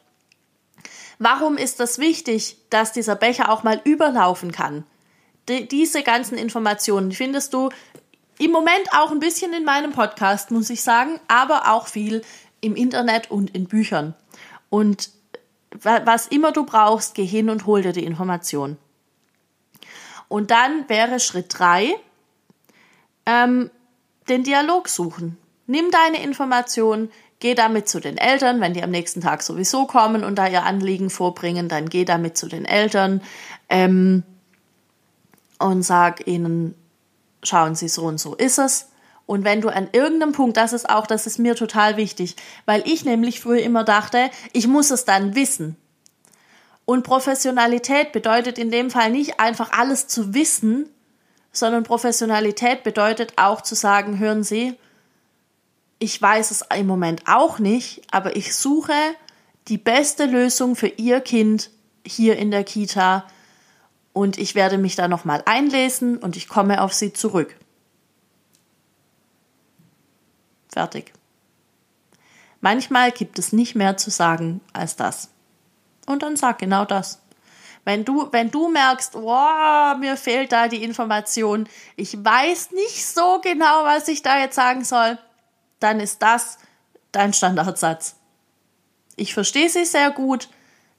Warum 1.18 1.56
ist 1.56 1.80
das 1.80 1.98
wichtig, 1.98 2.56
dass 2.70 2.92
dieser 2.92 3.14
Becher 3.14 3.50
auch 3.50 3.62
mal 3.62 3.80
überlaufen 3.84 4.52
kann? 4.52 4.84
Die, 5.48 5.68
diese 5.68 6.02
ganzen 6.02 6.38
Informationen 6.38 7.12
findest 7.12 7.52
du 7.54 7.70
im 8.38 8.50
Moment 8.50 8.88
auch 8.92 9.10
ein 9.10 9.20
bisschen 9.20 9.52
in 9.52 9.64
meinem 9.64 9.92
Podcast, 9.92 10.50
muss 10.50 10.70
ich 10.70 10.82
sagen, 10.82 11.20
aber 11.28 11.72
auch 11.72 11.88
viel 11.88 12.22
im 12.62 12.74
Internet 12.74 13.30
und 13.30 13.54
in 13.54 13.66
Büchern. 13.66 14.14
Und 14.70 15.10
was 15.70 16.26
immer 16.26 16.52
du 16.52 16.64
brauchst, 16.64 17.14
geh 17.14 17.24
hin 17.24 17.48
und 17.50 17.66
hol 17.66 17.82
dir 17.82 17.92
die 17.92 18.04
Information. 18.04 18.76
Und 20.28 20.50
dann 20.50 20.88
wäre 20.88 21.20
Schritt 21.20 21.46
drei, 21.58 21.94
ähm, 23.26 23.70
den 24.28 24.44
Dialog 24.44 24.88
suchen. 24.88 25.36
Nimm 25.66 25.90
deine 25.90 26.22
Information, 26.22 27.10
geh 27.40 27.54
damit 27.54 27.88
zu 27.88 28.00
den 28.00 28.16
Eltern, 28.16 28.60
wenn 28.60 28.74
die 28.74 28.82
am 28.82 28.90
nächsten 28.90 29.20
Tag 29.20 29.42
sowieso 29.42 29.86
kommen 29.86 30.24
und 30.24 30.36
da 30.36 30.46
ihr 30.46 30.64
Anliegen 30.64 31.10
vorbringen, 31.10 31.68
dann 31.68 31.88
geh 31.88 32.04
damit 32.04 32.36
zu 32.36 32.48
den 32.48 32.64
Eltern 32.64 33.22
ähm, 33.68 34.22
und 35.58 35.82
sag 35.82 36.26
ihnen, 36.26 36.74
schauen 37.42 37.74
Sie, 37.74 37.88
so 37.88 38.04
und 38.04 38.18
so 38.18 38.34
ist 38.34 38.58
es. 38.58 38.89
Und 39.30 39.44
wenn 39.44 39.60
du 39.60 39.68
an 39.68 39.88
irgendeinem 39.92 40.32
Punkt, 40.32 40.56
das 40.56 40.72
ist 40.72 40.90
auch, 40.90 41.06
das 41.06 41.24
ist 41.24 41.38
mir 41.38 41.54
total 41.54 41.96
wichtig, 41.96 42.34
weil 42.66 42.82
ich 42.84 43.04
nämlich 43.04 43.38
früher 43.38 43.62
immer 43.62 43.84
dachte, 43.84 44.28
ich 44.52 44.66
muss 44.66 44.90
es 44.90 45.04
dann 45.04 45.36
wissen. 45.36 45.76
Und 46.84 47.04
Professionalität 47.04 48.10
bedeutet 48.10 48.58
in 48.58 48.72
dem 48.72 48.90
Fall 48.90 49.12
nicht 49.12 49.38
einfach 49.38 49.70
alles 49.70 50.08
zu 50.08 50.34
wissen, 50.34 50.88
sondern 51.52 51.84
Professionalität 51.84 52.82
bedeutet 52.82 53.34
auch 53.36 53.60
zu 53.60 53.76
sagen, 53.76 54.18
hören 54.18 54.42
Sie, 54.42 54.74
ich 56.00 56.20
weiß 56.20 56.50
es 56.50 56.64
im 56.76 56.88
Moment 56.88 57.22
auch 57.26 57.60
nicht, 57.60 58.02
aber 58.10 58.34
ich 58.34 58.56
suche 58.56 58.94
die 59.68 59.78
beste 59.78 60.24
Lösung 60.26 60.74
für 60.74 60.88
Ihr 60.88 61.20
Kind 61.20 61.70
hier 62.04 62.36
in 62.36 62.50
der 62.50 62.64
Kita 62.64 63.24
und 64.12 64.38
ich 64.38 64.56
werde 64.56 64.76
mich 64.76 64.96
da 64.96 65.06
nochmal 65.06 65.44
einlesen 65.46 66.16
und 66.16 66.36
ich 66.36 66.48
komme 66.48 66.82
auf 66.82 66.92
Sie 66.92 67.12
zurück. 67.12 67.54
Fertig. 70.72 71.12
Manchmal 72.60 73.10
gibt 73.10 73.38
es 73.38 73.52
nicht 73.52 73.74
mehr 73.74 73.96
zu 73.96 74.10
sagen 74.10 74.60
als 74.72 74.96
das. 74.96 75.30
Und 76.06 76.22
dann 76.22 76.36
sag 76.36 76.58
genau 76.58 76.84
das. 76.84 77.20
Wenn 77.84 78.04
du, 78.04 78.28
wenn 78.30 78.50
du 78.50 78.68
merkst, 78.68 79.14
wow, 79.14 79.96
mir 79.98 80.16
fehlt 80.16 80.52
da 80.52 80.68
die 80.68 80.84
Information, 80.84 81.66
ich 81.96 82.22
weiß 82.22 82.72
nicht 82.72 83.06
so 83.06 83.40
genau, 83.42 83.84
was 83.84 84.06
ich 84.08 84.22
da 84.22 84.38
jetzt 84.38 84.56
sagen 84.56 84.84
soll, 84.84 85.18
dann 85.78 85.98
ist 85.98 86.20
das 86.20 86.58
dein 87.10 87.32
Standardsatz. 87.32 88.16
Ich 89.16 89.32
verstehe 89.32 89.70
sie 89.70 89.86
sehr 89.86 90.10
gut, 90.10 90.48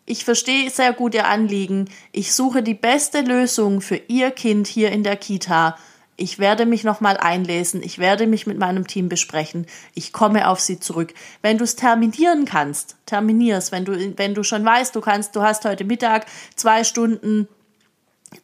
ich 0.06 0.26
verstehe 0.26 0.70
sehr 0.72 0.94
gut 0.94 1.14
ihr 1.14 1.28
Anliegen, 1.28 1.90
ich 2.12 2.34
suche 2.34 2.64
die 2.64 2.74
beste 2.74 3.22
Lösung 3.22 3.82
für 3.82 3.98
ihr 4.08 4.32
Kind 4.32 4.68
hier 4.68 4.92
in 4.92 5.04
der 5.04 5.18
Kita 5.18 5.78
ich 6.22 6.38
werde 6.38 6.66
mich 6.66 6.84
nochmal 6.84 7.18
einlesen, 7.18 7.82
ich 7.82 7.98
werde 7.98 8.28
mich 8.28 8.46
mit 8.46 8.58
meinem 8.58 8.86
Team 8.86 9.10
besprechen, 9.10 9.66
ich 9.96 10.14
komme 10.14 10.48
auf 10.48 10.60
sie 10.60 10.80
zurück. 10.80 11.14
Wenn 11.42 11.58
du 11.58 11.64
es 11.64 11.76
terminieren 11.76 12.46
kannst, 12.46 12.96
terminierst, 13.08 13.72
wenn 13.72 13.86
du, 13.86 14.18
wenn 14.18 14.36
du 14.36 14.44
schon 14.44 14.64
weißt, 14.64 14.96
du 14.96 15.02
kannst, 15.02 15.36
du 15.36 15.42
hast 15.42 15.66
heute 15.66 15.84
Mittag 15.84 16.28
zwei 16.56 16.84
Stunden 16.84 17.48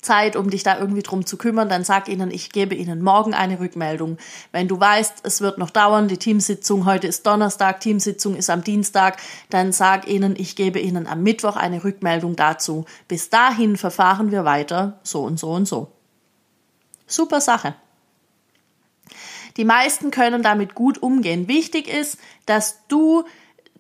Zeit, 0.02 0.36
um 0.36 0.50
dich 0.50 0.64
da 0.64 0.78
irgendwie 0.78 1.04
drum 1.04 1.26
zu 1.26 1.38
kümmern, 1.38 1.70
dann 1.70 1.84
sag 1.84 2.10
ihnen, 2.10 2.30
ich 2.32 2.52
gebe 2.52 2.76
ihnen 2.76 3.02
morgen 3.02 3.34
eine 3.34 3.60
Rückmeldung. 3.60 4.18
Wenn 4.52 4.68
du 4.68 4.80
weißt, 4.80 5.20
es 5.24 5.40
wird 5.40 5.60
noch 5.60 5.70
dauern, 5.70 6.08
die 6.08 6.18
Teamsitzung, 6.18 6.86
heute 6.86 7.08
ist 7.08 7.26
Donnerstag, 7.26 7.80
Teamsitzung 7.80 8.36
ist 8.36 8.50
am 8.50 8.64
Dienstag, 8.64 9.18
dann 9.50 9.72
sag 9.72 10.08
ihnen, 10.08 10.36
ich 10.38 10.56
gebe 10.56 10.80
ihnen 10.80 11.08
am 11.08 11.24
Mittwoch 11.24 11.56
eine 11.56 11.84
Rückmeldung 11.84 12.36
dazu. 12.36 12.86
Bis 13.08 13.30
dahin 13.30 13.78
verfahren 13.78 14.32
wir 14.32 14.44
weiter, 14.44 15.00
so 15.04 15.24
und 15.24 15.40
so 15.40 15.52
und 15.52 15.68
so. 15.68 15.97
Super 17.08 17.42
Sache. 17.42 17.76
Die 19.58 19.66
meisten 19.66 20.12
können 20.12 20.44
damit 20.44 20.76
gut 20.76 21.02
umgehen. 21.02 21.48
Wichtig 21.48 21.88
ist, 21.88 22.20
dass 22.46 22.86
du 22.88 23.26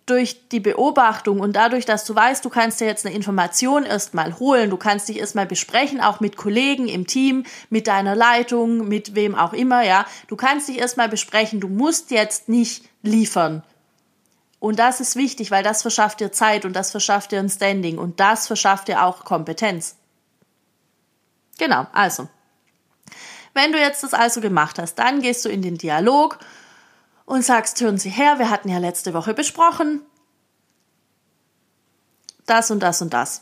durch 0.07 0.47
die 0.49 0.61
Beobachtung 0.61 1.41
und 1.41 1.53
dadurch, 1.55 1.85
dass 1.85 2.05
du 2.05 2.15
weißt, 2.15 2.43
du 2.43 2.49
kannst 2.49 2.79
dir 2.79 2.85
jetzt 2.85 3.05
eine 3.05 3.13
Information 3.13 3.83
erstmal 3.83 4.39
holen, 4.39 4.69
du 4.69 4.77
kannst 4.77 5.09
dich 5.09 5.19
erstmal 5.19 5.45
besprechen, 5.45 5.99
auch 5.99 6.21
mit 6.21 6.37
Kollegen 6.37 6.87
im 6.87 7.05
Team, 7.05 7.43
mit 7.69 7.87
deiner 7.87 8.15
Leitung, 8.15 8.87
mit 8.87 9.15
wem 9.15 9.35
auch 9.35 9.51
immer, 9.51 9.83
ja. 9.83 10.05
Du 10.27 10.37
kannst 10.37 10.69
dich 10.69 10.79
erstmal 10.79 11.09
besprechen, 11.09 11.59
du 11.59 11.67
musst 11.67 12.09
jetzt 12.09 12.47
nicht 12.47 12.85
liefern. 13.03 13.63
Und 14.59 14.79
das 14.79 15.01
ist 15.01 15.17
wichtig, 15.17 15.51
weil 15.51 15.63
das 15.63 15.81
verschafft 15.81 16.21
dir 16.21 16.31
Zeit 16.31 16.63
und 16.65 16.73
das 16.73 16.91
verschafft 16.91 17.33
dir 17.33 17.39
ein 17.39 17.49
Standing 17.49 17.97
und 17.97 18.19
das 18.19 18.47
verschafft 18.47 18.87
dir 18.87 19.03
auch 19.03 19.25
Kompetenz. 19.25 19.97
Genau, 21.59 21.85
also. 21.91 22.29
Wenn 23.57 23.71
du 23.71 23.79
jetzt 23.79 24.03
das 24.03 24.13
also 24.13 24.39
gemacht 24.39 24.77
hast, 24.77 24.99
dann 24.99 25.19
gehst 25.19 25.43
du 25.43 25.49
in 25.49 25.63
den 25.63 25.79
Dialog 25.79 26.37
und 27.25 27.43
sagst, 27.43 27.81
hören 27.81 27.97
Sie 27.97 28.11
her, 28.11 28.37
wir 28.37 28.51
hatten 28.51 28.69
ja 28.69 28.77
letzte 28.77 29.15
Woche 29.15 29.33
besprochen, 29.33 30.01
das 32.45 32.69
und 32.69 32.83
das 32.83 33.01
und 33.01 33.15
das. 33.15 33.41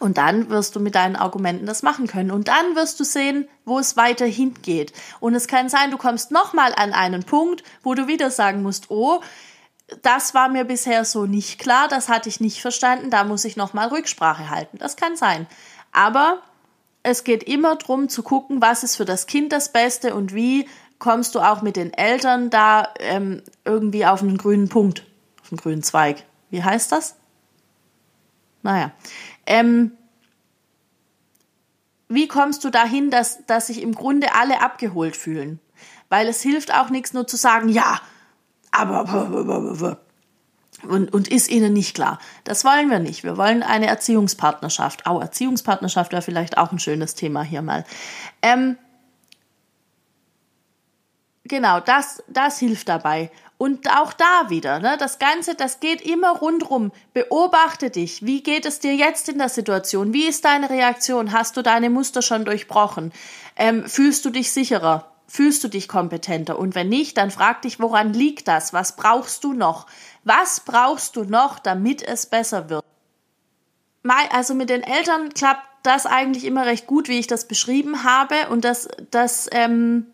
Und 0.00 0.18
dann 0.18 0.50
wirst 0.50 0.74
du 0.74 0.80
mit 0.80 0.96
deinen 0.96 1.14
Argumenten 1.14 1.66
das 1.66 1.84
machen 1.84 2.08
können. 2.08 2.32
Und 2.32 2.48
dann 2.48 2.74
wirst 2.74 2.98
du 2.98 3.04
sehen, 3.04 3.48
wo 3.64 3.78
es 3.78 3.96
weiter 3.96 4.26
hingeht. 4.26 4.92
Und 5.20 5.36
es 5.36 5.46
kann 5.46 5.68
sein, 5.68 5.92
du 5.92 5.98
kommst 5.98 6.32
nochmal 6.32 6.74
an 6.74 6.92
einen 6.92 7.22
Punkt, 7.22 7.62
wo 7.84 7.94
du 7.94 8.08
wieder 8.08 8.32
sagen 8.32 8.62
musst, 8.62 8.90
oh, 8.90 9.22
das 10.02 10.34
war 10.34 10.48
mir 10.48 10.64
bisher 10.64 11.04
so 11.04 11.26
nicht 11.26 11.60
klar, 11.60 11.86
das 11.86 12.08
hatte 12.08 12.28
ich 12.28 12.40
nicht 12.40 12.60
verstanden, 12.60 13.10
da 13.10 13.22
muss 13.22 13.44
ich 13.44 13.56
nochmal 13.56 13.86
Rücksprache 13.86 14.50
halten. 14.50 14.78
Das 14.78 14.96
kann 14.96 15.14
sein. 15.14 15.46
Aber 15.92 16.42
es 17.06 17.22
geht 17.22 17.44
immer 17.44 17.76
darum 17.76 18.08
zu 18.08 18.24
gucken, 18.24 18.60
was 18.60 18.82
ist 18.82 18.96
für 18.96 19.04
das 19.04 19.28
Kind 19.28 19.52
das 19.52 19.70
Beste 19.70 20.12
und 20.12 20.34
wie 20.34 20.68
kommst 20.98 21.36
du 21.36 21.40
auch 21.40 21.62
mit 21.62 21.76
den 21.76 21.92
Eltern 21.92 22.50
da 22.50 22.88
ähm, 22.98 23.42
irgendwie 23.64 24.04
auf 24.04 24.22
einen 24.22 24.36
grünen 24.36 24.68
Punkt, 24.68 25.06
auf 25.40 25.52
einen 25.52 25.58
grünen 25.58 25.84
Zweig. 25.84 26.24
Wie 26.50 26.64
heißt 26.64 26.90
das? 26.90 27.14
Naja. 28.62 28.90
Ähm, 29.46 29.92
wie 32.08 32.26
kommst 32.26 32.64
du 32.64 32.70
dahin, 32.70 33.12
dass, 33.12 33.46
dass 33.46 33.68
sich 33.68 33.82
im 33.82 33.94
Grunde 33.94 34.34
alle 34.34 34.60
abgeholt 34.60 35.16
fühlen? 35.16 35.60
Weil 36.08 36.26
es 36.26 36.42
hilft 36.42 36.74
auch 36.74 36.90
nichts 36.90 37.12
nur 37.12 37.28
zu 37.28 37.36
sagen, 37.36 37.68
ja, 37.68 38.00
aber 38.72 40.05
und, 40.82 41.12
und 41.12 41.28
ist 41.28 41.50
ihnen 41.50 41.72
nicht 41.72 41.94
klar. 41.94 42.18
Das 42.44 42.64
wollen 42.64 42.90
wir 42.90 42.98
nicht. 42.98 43.24
Wir 43.24 43.36
wollen 43.36 43.62
eine 43.62 43.86
Erziehungspartnerschaft. 43.86 45.06
Auch 45.06 45.20
Erziehungspartnerschaft 45.20 46.12
wäre 46.12 46.22
vielleicht 46.22 46.58
auch 46.58 46.72
ein 46.72 46.78
schönes 46.78 47.14
Thema 47.14 47.42
hier 47.42 47.62
mal. 47.62 47.84
Ähm, 48.42 48.76
genau, 51.44 51.80
das, 51.80 52.22
das 52.28 52.58
hilft 52.58 52.88
dabei. 52.88 53.30
Und 53.58 53.88
auch 53.90 54.12
da 54.12 54.50
wieder, 54.50 54.80
ne, 54.80 54.96
das 54.98 55.18
Ganze, 55.18 55.54
das 55.54 55.80
geht 55.80 56.02
immer 56.02 56.36
rundrum. 56.36 56.92
Beobachte 57.14 57.88
dich. 57.88 58.26
Wie 58.26 58.42
geht 58.42 58.66
es 58.66 58.80
dir 58.80 58.94
jetzt 58.94 59.30
in 59.30 59.38
der 59.38 59.48
Situation? 59.48 60.12
Wie 60.12 60.26
ist 60.26 60.44
deine 60.44 60.68
Reaktion? 60.68 61.32
Hast 61.32 61.56
du 61.56 61.62
deine 61.62 61.88
Muster 61.88 62.20
schon 62.20 62.44
durchbrochen? 62.44 63.12
Ähm, 63.56 63.86
fühlst 63.88 64.26
du 64.26 64.30
dich 64.30 64.52
sicherer? 64.52 65.10
Fühlst 65.26 65.64
du 65.64 65.68
dich 65.68 65.88
kompetenter? 65.88 66.58
Und 66.58 66.74
wenn 66.74 66.90
nicht, 66.90 67.16
dann 67.16 67.30
frag 67.30 67.62
dich, 67.62 67.80
woran 67.80 68.12
liegt 68.12 68.46
das? 68.46 68.74
Was 68.74 68.94
brauchst 68.94 69.42
du 69.42 69.54
noch? 69.54 69.86
Was 70.26 70.58
brauchst 70.58 71.14
du 71.14 71.22
noch, 71.22 71.60
damit 71.60 72.02
es 72.02 72.26
besser 72.26 72.68
wird? 72.68 72.84
Also 74.32 74.54
mit 74.54 74.70
den 74.70 74.82
Eltern 74.82 75.32
klappt 75.32 75.64
das 75.84 76.04
eigentlich 76.04 76.44
immer 76.44 76.66
recht 76.66 76.88
gut, 76.88 77.06
wie 77.08 77.20
ich 77.20 77.28
das 77.28 77.46
beschrieben 77.46 78.02
habe. 78.02 78.48
Und 78.50 78.64
das, 78.64 78.88
das, 79.12 79.48
ähm, 79.52 80.08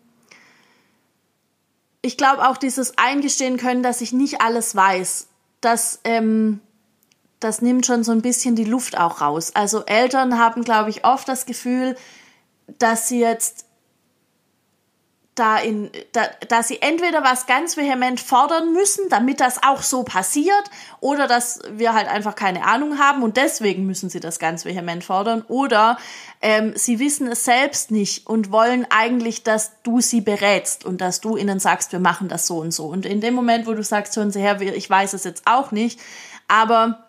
ich 2.03 2.15
glaube 2.15 2.47
auch 2.47 2.57
dieses 2.57 2.95
Eingestehen 2.99 3.57
können, 3.57 3.81
dass 3.81 4.01
ich 4.01 4.13
nicht 4.13 4.39
alles 4.39 4.75
weiß, 4.75 5.29
das, 5.61 5.99
ähm, 6.03 6.59
das 7.39 7.63
nimmt 7.63 7.87
schon 7.87 8.03
so 8.03 8.11
ein 8.11 8.21
bisschen 8.21 8.55
die 8.55 8.65
Luft 8.65 8.95
auch 8.95 9.19
raus. 9.19 9.55
Also 9.55 9.83
Eltern 9.83 10.37
haben, 10.37 10.63
glaube 10.63 10.91
ich, 10.91 11.05
oft 11.05 11.27
das 11.27 11.47
Gefühl, 11.47 11.95
dass 12.77 13.07
sie 13.07 13.19
jetzt 13.19 13.65
da 15.35 15.57
in, 15.57 15.89
da, 16.11 16.27
da 16.47 16.61
sie 16.61 16.81
entweder 16.81 17.23
was 17.23 17.47
ganz 17.47 17.75
vehement 17.75 18.19
fordern 18.19 18.71
müssen, 18.73 19.09
damit 19.09 19.39
das 19.39 19.63
auch 19.63 19.81
so 19.81 20.03
passiert, 20.03 20.63
oder 20.99 21.27
dass 21.27 21.61
wir 21.71 21.93
halt 21.93 22.07
einfach 22.07 22.35
keine 22.35 22.65
Ahnung 22.65 22.99
haben 22.99 23.23
und 23.23 23.35
deswegen 23.35 23.85
müssen 23.87 24.09
sie 24.09 24.19
das 24.19 24.37
ganz 24.37 24.63
vehement 24.63 25.03
fordern, 25.03 25.43
oder 25.47 25.97
ähm, 26.41 26.73
sie 26.75 26.99
wissen 26.99 27.27
es 27.27 27.45
selbst 27.45 27.89
nicht 27.89 28.27
und 28.27 28.51
wollen 28.51 28.85
eigentlich, 28.89 29.41
dass 29.43 29.71
du 29.81 30.01
sie 30.01 30.21
berätst 30.21 30.85
und 30.85 31.01
dass 31.01 31.19
du 31.19 31.35
ihnen 31.35 31.59
sagst, 31.59 31.91
wir 31.91 31.99
machen 31.99 32.27
das 32.27 32.45
so 32.45 32.57
und 32.59 32.71
so. 32.71 32.85
Und 32.85 33.05
in 33.05 33.19
dem 33.19 33.33
Moment, 33.33 33.65
wo 33.65 33.73
du 33.73 33.83
sagst, 33.83 34.15
hören 34.15 34.31
Sie 34.31 34.39
her, 34.39 34.61
ich 34.61 34.89
weiß 34.89 35.13
es 35.13 35.23
jetzt 35.23 35.43
auch 35.45 35.71
nicht, 35.71 35.99
aber 36.47 37.07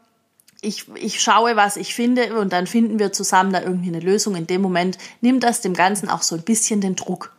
ich, 0.62 0.86
ich 0.94 1.20
schaue, 1.20 1.56
was 1.56 1.76
ich 1.76 1.94
finde 1.94 2.38
und 2.38 2.54
dann 2.54 2.66
finden 2.66 2.98
wir 2.98 3.12
zusammen 3.12 3.52
da 3.52 3.60
irgendwie 3.60 3.88
eine 3.88 4.00
Lösung. 4.00 4.34
In 4.34 4.46
dem 4.46 4.62
Moment 4.62 4.96
nimmt 5.20 5.44
das 5.44 5.60
dem 5.60 5.74
Ganzen 5.74 6.08
auch 6.08 6.22
so 6.22 6.36
ein 6.36 6.42
bisschen 6.42 6.80
den 6.80 6.96
Druck. 6.96 7.33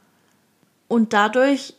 Und 0.87 1.13
dadurch 1.13 1.75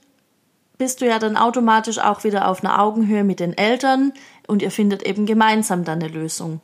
bist 0.79 1.01
du 1.01 1.07
ja 1.07 1.19
dann 1.19 1.37
automatisch 1.37 1.99
auch 1.99 2.25
wieder 2.25 2.49
auf 2.49 2.63
einer 2.63 2.81
Augenhöhe 2.81 3.25
mit 3.25 3.41
den 3.41 3.57
Eltern 3.57 4.13
und 4.47 4.63
ihr 4.63 4.71
findet 4.71 5.03
eben 5.03 5.27
gemeinsam 5.27 5.85
dann 5.85 6.03
eine 6.03 6.13
Lösung. 6.13 6.61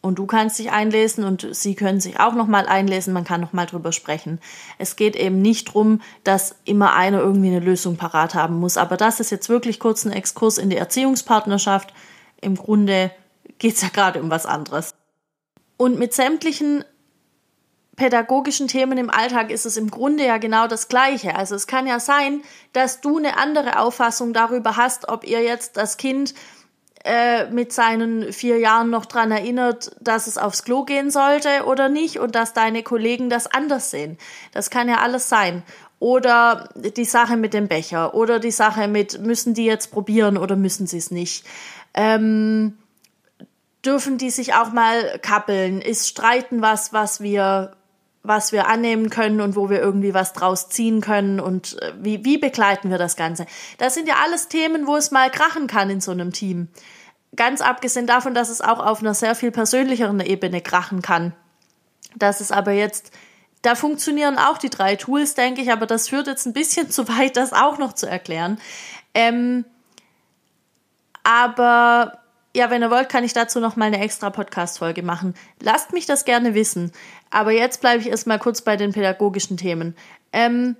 Und 0.00 0.20
du 0.20 0.26
kannst 0.26 0.60
dich 0.60 0.70
einlesen 0.70 1.24
und 1.24 1.46
sie 1.50 1.74
können 1.74 2.00
sich 2.00 2.20
auch 2.20 2.34
nochmal 2.34 2.66
einlesen, 2.66 3.12
man 3.12 3.24
kann 3.24 3.40
nochmal 3.40 3.66
drüber 3.66 3.90
sprechen. 3.90 4.40
Es 4.78 4.94
geht 4.94 5.16
eben 5.16 5.42
nicht 5.42 5.74
drum, 5.74 6.00
dass 6.22 6.54
immer 6.64 6.94
einer 6.94 7.18
irgendwie 7.18 7.48
eine 7.48 7.58
Lösung 7.58 7.96
parat 7.96 8.34
haben 8.34 8.60
muss. 8.60 8.76
Aber 8.76 8.96
das 8.96 9.18
ist 9.18 9.30
jetzt 9.30 9.48
wirklich 9.48 9.80
kurz 9.80 10.04
ein 10.04 10.12
Exkurs 10.12 10.58
in 10.58 10.70
die 10.70 10.76
Erziehungspartnerschaft. 10.76 11.92
Im 12.40 12.54
Grunde 12.54 13.10
geht 13.58 13.74
es 13.74 13.82
ja 13.82 13.88
gerade 13.88 14.22
um 14.22 14.30
was 14.30 14.46
anderes. 14.46 14.94
Und 15.76 15.98
mit 15.98 16.14
sämtlichen 16.14 16.84
pädagogischen 17.98 18.68
Themen 18.68 18.96
im 18.96 19.10
Alltag 19.10 19.50
ist 19.50 19.66
es 19.66 19.76
im 19.76 19.90
Grunde 19.90 20.24
ja 20.24 20.38
genau 20.38 20.68
das 20.68 20.88
Gleiche. 20.88 21.34
Also 21.34 21.56
es 21.56 21.66
kann 21.66 21.86
ja 21.86 22.00
sein, 22.00 22.42
dass 22.72 23.00
du 23.00 23.18
eine 23.18 23.36
andere 23.36 23.80
Auffassung 23.80 24.32
darüber 24.32 24.76
hast, 24.76 25.08
ob 25.08 25.26
ihr 25.26 25.42
jetzt 25.42 25.76
das 25.76 25.96
Kind 25.96 26.32
äh, 27.04 27.50
mit 27.50 27.72
seinen 27.72 28.32
vier 28.32 28.58
Jahren 28.58 28.90
noch 28.90 29.04
dran 29.04 29.32
erinnert, 29.32 29.90
dass 30.00 30.28
es 30.28 30.38
aufs 30.38 30.64
Klo 30.64 30.84
gehen 30.84 31.10
sollte 31.10 31.64
oder 31.66 31.88
nicht 31.88 32.18
und 32.18 32.34
dass 32.34 32.54
deine 32.54 32.82
Kollegen 32.82 33.30
das 33.30 33.46
anders 33.46 33.90
sehen. 33.90 34.16
Das 34.52 34.70
kann 34.70 34.88
ja 34.88 34.98
alles 34.98 35.28
sein. 35.28 35.64
Oder 35.98 36.68
die 36.76 37.04
Sache 37.04 37.36
mit 37.36 37.52
dem 37.52 37.66
Becher 37.66 38.14
oder 38.14 38.38
die 38.38 38.52
Sache 38.52 38.86
mit, 38.86 39.20
müssen 39.20 39.54
die 39.54 39.64
jetzt 39.64 39.90
probieren 39.90 40.36
oder 40.36 40.54
müssen 40.54 40.86
sie 40.86 40.98
es 40.98 41.10
nicht. 41.10 41.44
Ähm, 41.94 42.78
dürfen 43.84 44.18
die 44.18 44.30
sich 44.30 44.54
auch 44.54 44.72
mal 44.72 45.18
kappeln? 45.20 45.80
Ist 45.80 46.06
Streiten 46.06 46.62
was, 46.62 46.92
was 46.92 47.20
wir 47.20 47.76
was 48.28 48.52
wir 48.52 48.68
annehmen 48.68 49.10
können 49.10 49.40
und 49.40 49.56
wo 49.56 49.70
wir 49.70 49.80
irgendwie 49.80 50.14
was 50.14 50.32
draus 50.32 50.68
ziehen 50.68 51.00
können 51.00 51.40
und 51.40 51.80
äh, 51.82 51.92
wie, 51.98 52.24
wie 52.24 52.38
begleiten 52.38 52.90
wir 52.90 52.98
das 52.98 53.16
Ganze. 53.16 53.46
Das 53.78 53.94
sind 53.94 54.06
ja 54.06 54.16
alles 54.22 54.48
Themen, 54.48 54.86
wo 54.86 54.96
es 54.96 55.10
mal 55.10 55.30
krachen 55.30 55.66
kann 55.66 55.90
in 55.90 56.00
so 56.00 56.12
einem 56.12 56.32
Team. 56.32 56.68
Ganz 57.34 57.60
abgesehen 57.60 58.06
davon, 58.06 58.34
dass 58.34 58.48
es 58.48 58.60
auch 58.60 58.78
auf 58.78 59.00
einer 59.00 59.14
sehr 59.14 59.34
viel 59.34 59.50
persönlicheren 59.50 60.20
Ebene 60.20 60.60
krachen 60.60 61.02
kann. 61.02 61.34
Das 62.16 62.40
ist 62.40 62.52
aber 62.52 62.72
jetzt, 62.72 63.12
da 63.62 63.74
funktionieren 63.74 64.38
auch 64.38 64.58
die 64.58 64.70
drei 64.70 64.96
Tools, 64.96 65.34
denke 65.34 65.60
ich, 65.60 65.72
aber 65.72 65.86
das 65.86 66.08
führt 66.08 66.26
jetzt 66.26 66.46
ein 66.46 66.52
bisschen 66.52 66.90
zu 66.90 67.08
weit, 67.08 67.36
das 67.36 67.52
auch 67.52 67.78
noch 67.78 67.92
zu 67.92 68.06
erklären. 68.06 68.58
Ähm, 69.14 69.64
aber 71.22 72.18
ja, 72.56 72.70
wenn 72.70 72.82
ihr 72.82 72.90
wollt, 72.90 73.08
kann 73.08 73.24
ich 73.24 73.32
dazu 73.32 73.60
noch 73.60 73.76
mal 73.76 73.86
eine 73.86 74.00
extra 74.00 74.30
Podcast-Folge 74.30 75.02
machen. 75.02 75.34
Lasst 75.60 75.92
mich 75.92 76.06
das 76.06 76.24
gerne 76.24 76.54
wissen. 76.54 76.92
Aber 77.30 77.52
jetzt 77.52 77.80
bleibe 77.80 78.00
ich 78.00 78.08
erstmal 78.08 78.38
kurz 78.38 78.62
bei 78.62 78.76
den 78.76 78.92
pädagogischen 78.92 79.56
Themen. 79.56 79.96
Ähm, 80.32 80.76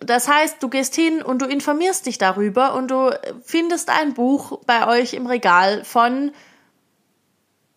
das 0.00 0.28
heißt, 0.28 0.62
du 0.62 0.68
gehst 0.68 0.94
hin 0.94 1.22
und 1.22 1.42
du 1.42 1.46
informierst 1.46 2.06
dich 2.06 2.18
darüber 2.18 2.74
und 2.74 2.90
du 2.90 3.10
findest 3.44 3.88
ein 3.88 4.14
Buch 4.14 4.60
bei 4.66 4.86
euch 4.88 5.14
im 5.14 5.26
Regal 5.26 5.84
von, 5.84 6.32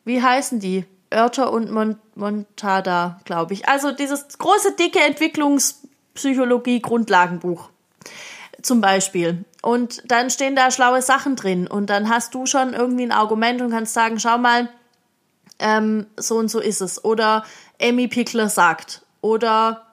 wie 0.06 0.22
heißen 0.22 0.60
die? 0.60 0.86
Oerter 1.14 1.54
und 1.54 1.72
Mon 1.72 1.98
Montada, 2.16 3.22
glaube 3.26 3.54
ich. 3.54 3.70
Also 3.70 3.92
dieses 3.92 4.38
große, 4.38 4.74
dicke 4.74 5.00
Entwicklungspsychologie-Grundlagenbuch 5.00 7.70
zum 8.62 8.82
Beispiel. 8.82 9.46
Und 9.62 10.04
dann 10.10 10.30
stehen 10.30 10.56
da 10.56 10.72
schlaue 10.72 11.02
Sachen 11.02 11.36
drin 11.36 11.68
und 11.68 11.90
dann 11.90 12.10
hast 12.10 12.34
du 12.34 12.46
schon 12.46 12.74
irgendwie 12.74 13.04
ein 13.04 13.12
Argument 13.12 13.62
und 13.62 13.72
kannst 13.72 13.94
sagen, 13.94 14.18
schau 14.20 14.38
mal, 14.38 14.70
ähm, 15.60 16.08
so 16.18 16.38
und 16.38 16.50
so 16.50 16.60
ist 16.60 16.82
es. 16.82 17.04
Oder 17.04 17.44
Amy 17.82 18.08
Pickler 18.08 18.50
sagt. 18.50 19.02
Oder 19.22 19.86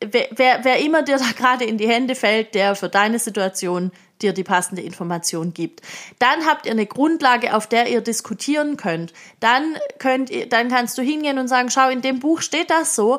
wer, 0.00 0.28
wer, 0.32 0.64
wer 0.64 0.78
immer 0.80 1.02
dir 1.02 1.18
da 1.18 1.32
gerade 1.36 1.64
in 1.64 1.78
die 1.78 1.88
Hände 1.88 2.14
fällt, 2.14 2.54
der 2.54 2.74
für 2.74 2.88
deine 2.88 3.18
Situation 3.18 3.92
dir 4.22 4.32
die 4.32 4.44
passende 4.44 4.82
Information 4.82 5.54
gibt. 5.54 5.82
Dann 6.18 6.46
habt 6.46 6.66
ihr 6.66 6.72
eine 6.72 6.86
Grundlage, 6.86 7.54
auf 7.54 7.66
der 7.66 7.88
ihr 7.88 8.00
diskutieren 8.00 8.76
könnt. 8.76 9.12
Dann 9.40 9.76
könnt 9.98 10.30
ihr, 10.30 10.48
dann 10.48 10.68
kannst 10.68 10.96
du 10.98 11.02
hingehen 11.02 11.38
und 11.38 11.48
sagen, 11.48 11.70
schau, 11.70 11.88
in 11.88 12.02
dem 12.02 12.20
Buch 12.20 12.40
steht 12.40 12.70
das 12.70 12.94
so. 12.94 13.18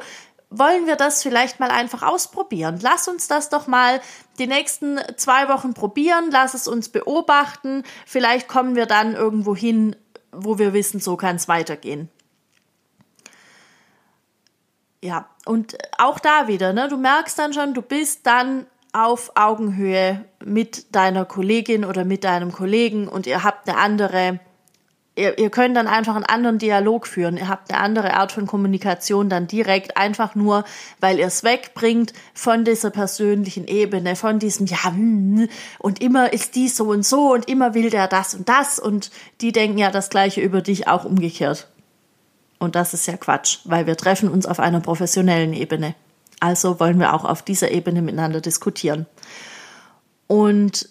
Wollen 0.49 0.87
wir 0.87 0.95
das 0.95 1.21
vielleicht 1.21 1.59
mal 1.59 1.69
einfach 1.69 2.01
ausprobieren? 2.01 2.79
Lass 2.81 3.07
uns 3.07 3.27
das 3.27 3.49
doch 3.49 3.67
mal 3.67 3.99
die 4.39 4.47
nächsten 4.47 4.99
zwei 5.17 5.49
Wochen 5.49 5.73
probieren. 5.73 6.29
Lass 6.31 6.53
es 6.53 6.67
uns 6.67 6.89
beobachten. 6.89 7.83
Vielleicht 8.05 8.47
kommen 8.47 8.75
wir 8.75 8.85
dann 8.85 9.15
irgendwo 9.15 9.55
hin, 9.55 9.95
wo 10.31 10.57
wir 10.57 10.73
wissen, 10.73 10.99
so 10.99 11.17
kann 11.17 11.35
es 11.35 11.47
weitergehen. 11.47 12.09
Ja, 15.05 15.29
und 15.45 15.77
auch 15.99 16.17
da 16.17 16.47
wieder, 16.47 16.73
ne, 16.73 16.87
du 16.87 16.97
merkst 16.97 17.37
dann 17.37 17.53
schon, 17.53 17.75
du 17.75 17.83
bist 17.83 18.25
dann 18.25 18.65
auf 18.91 19.33
Augenhöhe 19.35 20.25
mit 20.43 20.95
deiner 20.95 21.25
Kollegin 21.25 21.85
oder 21.85 22.05
mit 22.05 22.23
deinem 22.23 22.51
Kollegen 22.51 23.07
und 23.07 23.27
ihr 23.27 23.43
habt 23.43 23.69
eine 23.69 23.77
andere, 23.77 24.39
ihr, 25.15 25.37
ihr 25.37 25.51
könnt 25.51 25.77
dann 25.77 25.85
einfach 25.85 26.15
einen 26.15 26.25
anderen 26.25 26.57
Dialog 26.57 27.05
führen. 27.05 27.37
Ihr 27.37 27.47
habt 27.47 27.71
eine 27.71 27.83
andere 27.83 28.15
Art 28.15 28.31
von 28.31 28.47
Kommunikation 28.47 29.29
dann 29.29 29.45
direkt, 29.45 29.95
einfach 29.95 30.33
nur, 30.33 30.63
weil 31.01 31.19
ihr 31.19 31.27
es 31.27 31.43
wegbringt 31.43 32.13
von 32.33 32.65
dieser 32.65 32.89
persönlichen 32.89 33.67
Ebene, 33.67 34.15
von 34.15 34.39
diesem, 34.39 34.65
ja, 34.65 34.85
hm, 34.85 35.49
und 35.77 36.01
immer 36.01 36.33
ist 36.33 36.55
dies 36.55 36.75
so 36.77 36.85
und 36.85 37.05
so 37.05 37.31
und 37.31 37.47
immer 37.47 37.75
will 37.75 37.91
der 37.91 38.07
das 38.07 38.33
und 38.33 38.49
das 38.49 38.79
und 38.79 39.11
die 39.41 39.51
denken 39.51 39.77
ja 39.77 39.91
das 39.91 40.09
Gleiche 40.09 40.41
über 40.41 40.63
dich 40.63 40.87
auch 40.87 41.05
umgekehrt. 41.05 41.67
Und 42.65 42.75
das 42.75 42.93
ist 42.93 43.06
ja 43.06 43.15
Quatsch, 43.15 43.60
weil 43.63 43.88
wir 43.88 43.95
treffen 43.95 44.28
uns 44.30 44.45
auf 44.45 44.60
einer 44.60 44.82
professionellen 44.82 45.54
Ebene. 45.54 45.95
Also 46.39 46.80
wollen 46.80 46.99
wir 46.99 47.13
auch 47.13 47.23
auf 47.23 47.41
dieser 47.41 47.71
Ebene 47.71 48.01
miteinander 48.01 48.41
diskutieren. 48.41 49.06
Und 50.28 50.89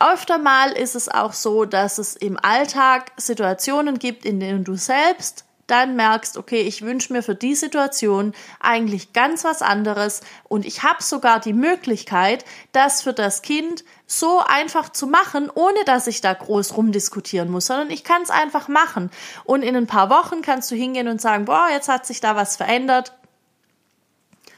öfter 0.00 0.38
mal 0.38 0.72
ist 0.72 0.96
es 0.96 1.08
auch 1.08 1.32
so, 1.32 1.64
dass 1.64 1.98
es 1.98 2.16
im 2.16 2.38
Alltag 2.42 3.12
Situationen 3.16 3.98
gibt, 3.98 4.24
in 4.24 4.40
denen 4.40 4.64
du 4.64 4.74
selbst 4.74 5.44
dann 5.68 5.94
merkst, 5.94 6.36
okay, 6.36 6.62
ich 6.62 6.82
wünsche 6.82 7.12
mir 7.12 7.22
für 7.22 7.36
die 7.36 7.54
Situation 7.54 8.32
eigentlich 8.58 9.12
ganz 9.12 9.44
was 9.44 9.62
anderes 9.62 10.22
und 10.48 10.66
ich 10.66 10.82
habe 10.82 11.02
sogar 11.02 11.38
die 11.38 11.52
Möglichkeit, 11.52 12.44
das 12.72 13.02
für 13.02 13.12
das 13.12 13.42
Kind 13.42 13.84
so 14.06 14.42
einfach 14.44 14.88
zu 14.88 15.06
machen, 15.06 15.50
ohne 15.54 15.84
dass 15.84 16.06
ich 16.06 16.20
da 16.20 16.32
groß 16.32 16.76
rumdiskutieren 16.76 17.50
muss, 17.50 17.66
sondern 17.66 17.90
ich 17.90 18.02
kann 18.02 18.22
es 18.22 18.30
einfach 18.30 18.68
machen. 18.68 19.10
Und 19.44 19.62
in 19.62 19.76
ein 19.76 19.86
paar 19.86 20.10
Wochen 20.10 20.42
kannst 20.42 20.70
du 20.70 20.74
hingehen 20.74 21.06
und 21.06 21.20
sagen, 21.20 21.44
boah, 21.44 21.68
jetzt 21.70 21.88
hat 21.88 22.06
sich 22.06 22.20
da 22.20 22.34
was 22.34 22.56
verändert. 22.56 23.12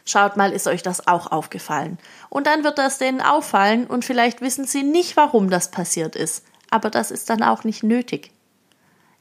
Schaut 0.05 0.37
mal, 0.37 0.53
ist 0.53 0.67
euch 0.67 0.83
das 0.83 1.07
auch 1.07 1.31
aufgefallen? 1.31 1.99
Und 2.31 2.47
dann 2.47 2.65
wird 2.65 2.79
das 2.79 2.99
denen 2.99 3.21
auffallen 3.21 3.87
und 3.87 4.05
vielleicht 4.05 4.41
wissen 4.41 4.65
sie 4.65 4.85
nicht, 4.85 5.17
warum 5.17 5.51
das 5.51 5.71
passiert 5.71 6.17
ist. 6.17 6.45
Aber 6.71 6.89
das 6.89 7.11
ist 7.11 7.29
dann 7.31 7.43
auch 7.43 7.65
nicht 7.65 7.83
nötig. 7.83 8.31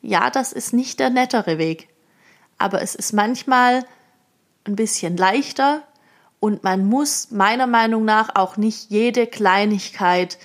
Ja, 0.01 0.29
das 0.29 0.53
ist 0.53 0.73
nicht 0.73 0.99
der 0.99 1.09
nettere 1.09 1.57
Weg. 1.57 1.89
Aber 2.57 2.81
es 2.81 2.95
ist 2.95 3.13
manchmal 3.13 3.85
ein 4.65 4.75
bisschen 4.75 5.17
leichter 5.17 5.83
und 6.39 6.63
man 6.63 6.85
muss 6.85 7.31
meiner 7.31 7.67
Meinung 7.67 8.05
nach 8.05 8.35
auch 8.35 8.57
nicht 8.57 8.89
jede 8.89 9.27
Kleinigkeit 9.27 10.37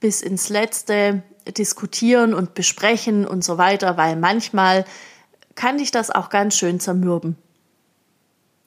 bis 0.00 0.20
ins 0.20 0.48
Letzte 0.48 1.22
diskutieren 1.56 2.34
und 2.34 2.54
besprechen 2.54 3.26
und 3.26 3.44
so 3.44 3.58
weiter, 3.58 3.96
weil 3.96 4.16
manchmal 4.16 4.84
kann 5.54 5.78
dich 5.78 5.90
das 5.90 6.10
auch 6.10 6.28
ganz 6.28 6.56
schön 6.56 6.80
zermürben. 6.80 7.36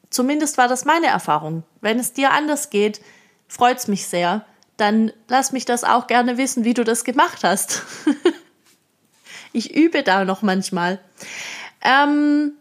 Zumindest 0.09 0.57
war 0.57 0.67
das 0.67 0.85
meine 0.85 1.07
Erfahrung. 1.07 1.63
Wenn 1.81 1.99
es 1.99 2.13
dir 2.13 2.31
anders 2.31 2.69
geht, 2.69 3.01
freut's 3.47 3.88
mich 3.88 4.07
sehr. 4.07 4.45
Dann 4.77 5.11
lass 5.27 5.51
mich 5.51 5.65
das 5.65 5.83
auch 5.83 6.07
gerne 6.07 6.38
wissen, 6.38 6.63
wie 6.63 6.73
du 6.73 6.83
das 6.83 7.03
gemacht 7.03 7.43
hast. 7.43 7.83
Ich 9.55 9.73
übe 9.73 10.03
da 10.03 10.25
noch 10.25 10.41
manchmal. 10.41 10.99
Ähm, 11.81 12.51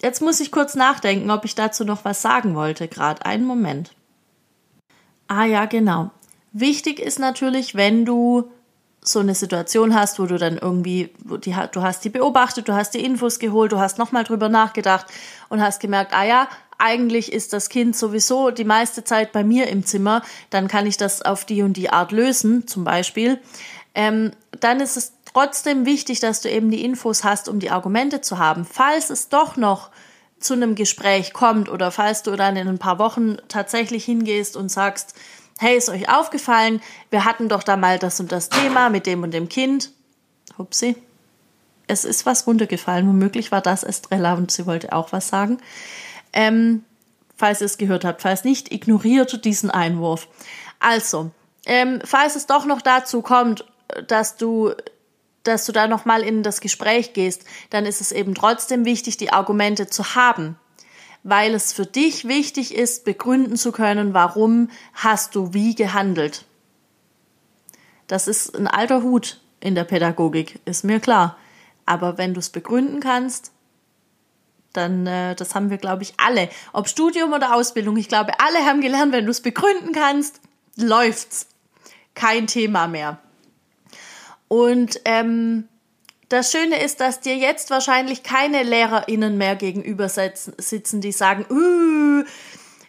jetzt 0.00 0.22
muss 0.22 0.40
ich 0.40 0.50
kurz 0.50 0.74
nachdenken, 0.74 1.30
ob 1.30 1.44
ich 1.44 1.54
dazu 1.54 1.84
noch 1.84 2.04
was 2.04 2.22
sagen 2.22 2.54
wollte, 2.54 2.88
gerade. 2.88 3.26
Einen 3.26 3.44
Moment. 3.44 3.92
Ah 5.26 5.44
ja, 5.44 5.66
genau. 5.66 6.10
Wichtig 6.52 6.98
ist 6.98 7.18
natürlich, 7.18 7.74
wenn 7.74 8.06
du 8.06 8.50
so 9.02 9.20
eine 9.20 9.34
Situation 9.34 9.94
hast, 9.94 10.18
wo 10.18 10.24
du 10.24 10.38
dann 10.38 10.56
irgendwie, 10.56 11.10
die, 11.44 11.54
du 11.72 11.82
hast 11.82 12.04
die 12.04 12.10
beobachtet, 12.10 12.68
du 12.68 12.74
hast 12.74 12.94
die 12.94 13.04
Infos 13.04 13.38
geholt, 13.38 13.72
du 13.72 13.78
hast 13.78 13.98
nochmal 13.98 14.24
drüber 14.24 14.48
nachgedacht 14.48 15.06
und 15.50 15.60
hast 15.60 15.80
gemerkt, 15.80 16.14
ah 16.14 16.24
ja, 16.24 16.48
eigentlich 16.78 17.32
ist 17.32 17.52
das 17.52 17.68
Kind 17.68 17.96
sowieso 17.96 18.50
die 18.50 18.64
meiste 18.64 19.04
Zeit 19.04 19.32
bei 19.32 19.44
mir 19.44 19.68
im 19.68 19.84
Zimmer, 19.84 20.22
dann 20.50 20.68
kann 20.68 20.86
ich 20.86 20.96
das 20.96 21.22
auf 21.22 21.44
die 21.44 21.62
und 21.62 21.76
die 21.76 21.90
Art 21.90 22.12
lösen, 22.12 22.66
zum 22.66 22.84
Beispiel. 22.84 23.38
Ähm, 23.94 24.32
dann 24.60 24.80
ist 24.80 24.96
es 24.96 25.12
trotzdem 25.38 25.86
wichtig, 25.86 26.18
dass 26.18 26.40
du 26.40 26.50
eben 26.50 26.68
die 26.68 26.84
Infos 26.84 27.22
hast, 27.22 27.48
um 27.48 27.60
die 27.60 27.70
Argumente 27.70 28.20
zu 28.20 28.38
haben. 28.38 28.64
Falls 28.64 29.08
es 29.08 29.28
doch 29.28 29.56
noch 29.56 29.90
zu 30.40 30.54
einem 30.54 30.74
Gespräch 30.74 31.32
kommt 31.32 31.68
oder 31.68 31.92
falls 31.92 32.24
du 32.24 32.34
dann 32.34 32.56
in 32.56 32.66
ein 32.66 32.78
paar 32.78 32.98
Wochen 32.98 33.36
tatsächlich 33.46 34.04
hingehst 34.04 34.56
und 34.56 34.68
sagst, 34.68 35.14
hey, 35.60 35.76
ist 35.76 35.90
euch 35.90 36.08
aufgefallen, 36.12 36.80
wir 37.10 37.24
hatten 37.24 37.48
doch 37.48 37.62
da 37.62 37.76
mal 37.76 38.00
das 38.00 38.18
und 38.18 38.32
das 38.32 38.48
Thema 38.48 38.88
mit 38.90 39.06
dem 39.06 39.22
und 39.22 39.32
dem 39.32 39.48
Kind. 39.48 39.92
Hupsi. 40.58 40.96
Es 41.86 42.04
ist 42.04 42.26
was 42.26 42.48
runtergefallen. 42.48 43.06
Womöglich 43.06 43.52
war 43.52 43.60
das 43.60 43.84
Estrella 43.84 44.34
und 44.34 44.50
sie 44.50 44.66
wollte 44.66 44.92
auch 44.92 45.12
was 45.12 45.28
sagen. 45.28 45.58
Ähm, 46.32 46.84
falls 47.36 47.60
ihr 47.60 47.66
es 47.66 47.78
gehört 47.78 48.04
habt. 48.04 48.22
Falls 48.22 48.42
nicht, 48.42 48.72
ignoriert 48.72 49.44
diesen 49.44 49.70
Einwurf. 49.70 50.26
Also, 50.80 51.30
ähm, 51.64 52.00
falls 52.04 52.34
es 52.34 52.46
doch 52.46 52.64
noch 52.64 52.82
dazu 52.82 53.22
kommt, 53.22 53.64
dass 54.08 54.36
du 54.36 54.74
dass 55.48 55.66
du 55.66 55.72
da 55.72 55.88
nochmal 55.88 56.22
in 56.22 56.42
das 56.42 56.60
Gespräch 56.60 57.12
gehst, 57.12 57.44
dann 57.70 57.86
ist 57.86 58.00
es 58.00 58.12
eben 58.12 58.34
trotzdem 58.34 58.84
wichtig, 58.84 59.16
die 59.16 59.32
Argumente 59.32 59.88
zu 59.88 60.14
haben, 60.14 60.56
weil 61.22 61.54
es 61.54 61.72
für 61.72 61.86
dich 61.86 62.28
wichtig 62.28 62.74
ist, 62.74 63.04
begründen 63.04 63.56
zu 63.56 63.72
können, 63.72 64.14
warum 64.14 64.70
hast 64.94 65.34
du 65.34 65.52
wie 65.52 65.74
gehandelt. 65.74 66.44
Das 68.06 68.28
ist 68.28 68.56
ein 68.56 68.66
alter 68.66 69.02
Hut 69.02 69.40
in 69.60 69.74
der 69.74 69.84
Pädagogik, 69.84 70.60
ist 70.64 70.84
mir 70.84 71.00
klar. 71.00 71.36
Aber 71.84 72.18
wenn 72.18 72.34
du 72.34 72.40
es 72.40 72.50
begründen 72.50 73.00
kannst, 73.00 73.52
dann, 74.72 75.06
äh, 75.06 75.34
das 75.34 75.54
haben 75.54 75.70
wir, 75.70 75.78
glaube 75.78 76.02
ich, 76.02 76.14
alle. 76.18 76.48
Ob 76.72 76.88
Studium 76.88 77.32
oder 77.32 77.54
Ausbildung, 77.54 77.96
ich 77.96 78.08
glaube, 78.08 78.32
alle 78.38 78.64
haben 78.64 78.80
gelernt, 78.80 79.12
wenn 79.12 79.24
du 79.24 79.30
es 79.30 79.40
begründen 79.40 79.92
kannst, 79.92 80.40
läuft's. 80.76 81.48
Kein 82.14 82.46
Thema 82.46 82.88
mehr. 82.88 83.18
Und 84.48 85.00
ähm, 85.04 85.68
das 86.28 86.50
Schöne 86.50 86.82
ist, 86.82 87.00
dass 87.00 87.20
dir 87.20 87.36
jetzt 87.36 87.70
wahrscheinlich 87.70 88.22
keine 88.22 88.62
LehrerInnen 88.62 89.38
mehr 89.38 89.56
gegenüber 89.56 90.08
sitzen, 90.08 91.00
die 91.00 91.12
sagen, 91.12 91.46
uh, 91.50 92.24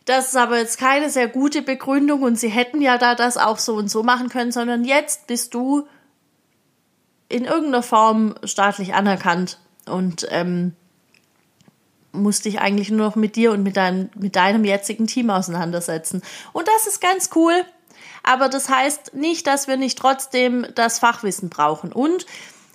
das 0.06 0.30
ist 0.30 0.36
aber 0.36 0.58
jetzt 0.58 0.80
keine 0.80 1.10
sehr 1.10 1.28
gute 1.28 1.62
Begründung 1.62 2.24
und 2.24 2.40
sie 2.40 2.50
hätten 2.50 2.82
ja 2.82 2.98
da 2.98 3.16
das 3.16 3.38
auch 3.38 3.60
so 3.60 3.76
und 3.76 3.90
so 3.90 4.04
machen 4.04 4.30
können, 4.30 4.52
sondern 4.52 4.84
jetzt 4.84 5.28
bist 5.28 5.54
du 5.54 5.88
in 7.30 7.46
irgendeiner 7.46 7.84
Form 7.84 8.36
staatlich 8.44 8.96
anerkannt 8.96 9.60
und 9.86 10.28
ähm, 10.32 10.74
musst 12.12 12.46
dich 12.46 12.60
eigentlich 12.60 12.90
nur 12.90 13.06
noch 13.06 13.16
mit 13.16 13.36
dir 13.36 13.52
und 13.52 13.62
mit, 13.62 13.78
dein, 13.78 14.10
mit 14.16 14.36
deinem 14.36 14.66
jetzigen 14.66 15.06
Team 15.06 15.30
auseinandersetzen. 15.30 16.24
Und 16.54 16.68
das 16.68 16.88
ist 16.88 17.02
ganz 17.02 17.30
cool. 17.36 17.54
Aber 18.30 18.48
das 18.48 18.70
heißt 18.70 19.16
nicht, 19.16 19.48
dass 19.48 19.68
wir 19.68 19.76
nicht 19.76 19.98
trotzdem 19.98 20.68
das 20.76 21.00
Fachwissen 21.00 21.50
brauchen. 21.50 21.92
Und 21.92 22.28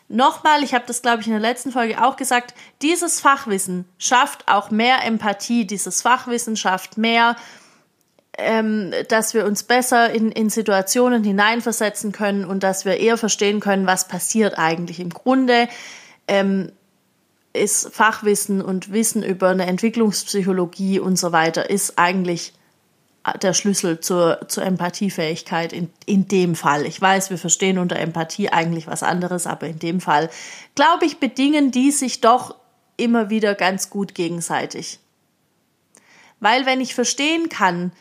nochmal, 0.09 0.64
ich 0.64 0.75
habe 0.75 0.83
das, 0.85 1.01
glaube 1.01 1.21
ich, 1.21 1.29
in 1.29 1.33
der 1.33 1.40
letzten 1.40 1.71
Folge 1.71 2.05
auch 2.05 2.17
gesagt, 2.17 2.55
dieses 2.83 3.21
Fachwissen 3.21 3.85
schafft 3.97 4.49
auch 4.49 4.73
mehr 4.73 5.05
Empathie. 5.05 5.64
Dieses 5.64 6.03
Fachwissen 6.03 6.57
schafft 6.57 6.99
mehr, 6.99 7.37
ähm, 8.37 8.93
dass 9.09 9.33
wir 9.33 9.47
uns 9.47 9.62
besser 9.62 10.11
in, 10.11 10.33
in 10.33 10.51
Situationen 10.51 11.23
hineinversetzen 11.23 12.11
können 12.11 12.45
und 12.45 12.64
dass 12.64 12.85
wir 12.85 12.99
eher 12.99 13.17
verstehen 13.17 13.61
können, 13.61 13.87
was 13.87 14.09
passiert 14.09 14.59
eigentlich. 14.59 14.99
Im 14.99 15.11
Grunde 15.11 15.69
ähm, 16.27 16.73
ist 17.53 17.95
Fachwissen 17.95 18.61
und 18.61 18.93
Wissen 18.93 19.23
über 19.23 19.51
eine 19.51 19.67
Entwicklungspsychologie 19.67 20.99
und 20.99 21.17
so 21.17 21.31
weiter 21.31 21.71
ist 21.71 21.97
eigentlich 21.97 22.55
der 23.41 23.55
Schlüssel 23.55 24.01
zur, 24.01 24.47
zur 24.49 24.65
Empathiefähigkeit 24.65 25.73
in, 25.73 25.91
in 26.05 26.29
dem 26.29 26.55
Fall. 26.55 26.85
Ich 26.85 27.01
weiß, 27.01 27.31
wir 27.31 27.39
verstehen 27.39 27.79
unter 27.79 27.97
Empathie 27.97 28.51
eigentlich 28.51 28.87
was 28.87 29.03
anderes, 29.03 29.47
aber 29.47 29.67
in 29.67 29.79
dem 29.79 30.01
Fall, 30.01 30.29
glaube 30.75 31.07
ich, 31.07 31.19
bedingen 31.19 31.71
die 31.71 31.91
sich 31.91 32.21
doch 32.21 32.55
immer 32.97 33.31
wieder 33.31 33.55
ganz 33.55 33.89
gut 33.89 34.15
gegenseitig. 34.15 34.99
Weil 36.41 36.67
wenn 36.67 36.81
ich 36.81 36.95
verstehen 36.95 37.49
kann, 37.49 37.93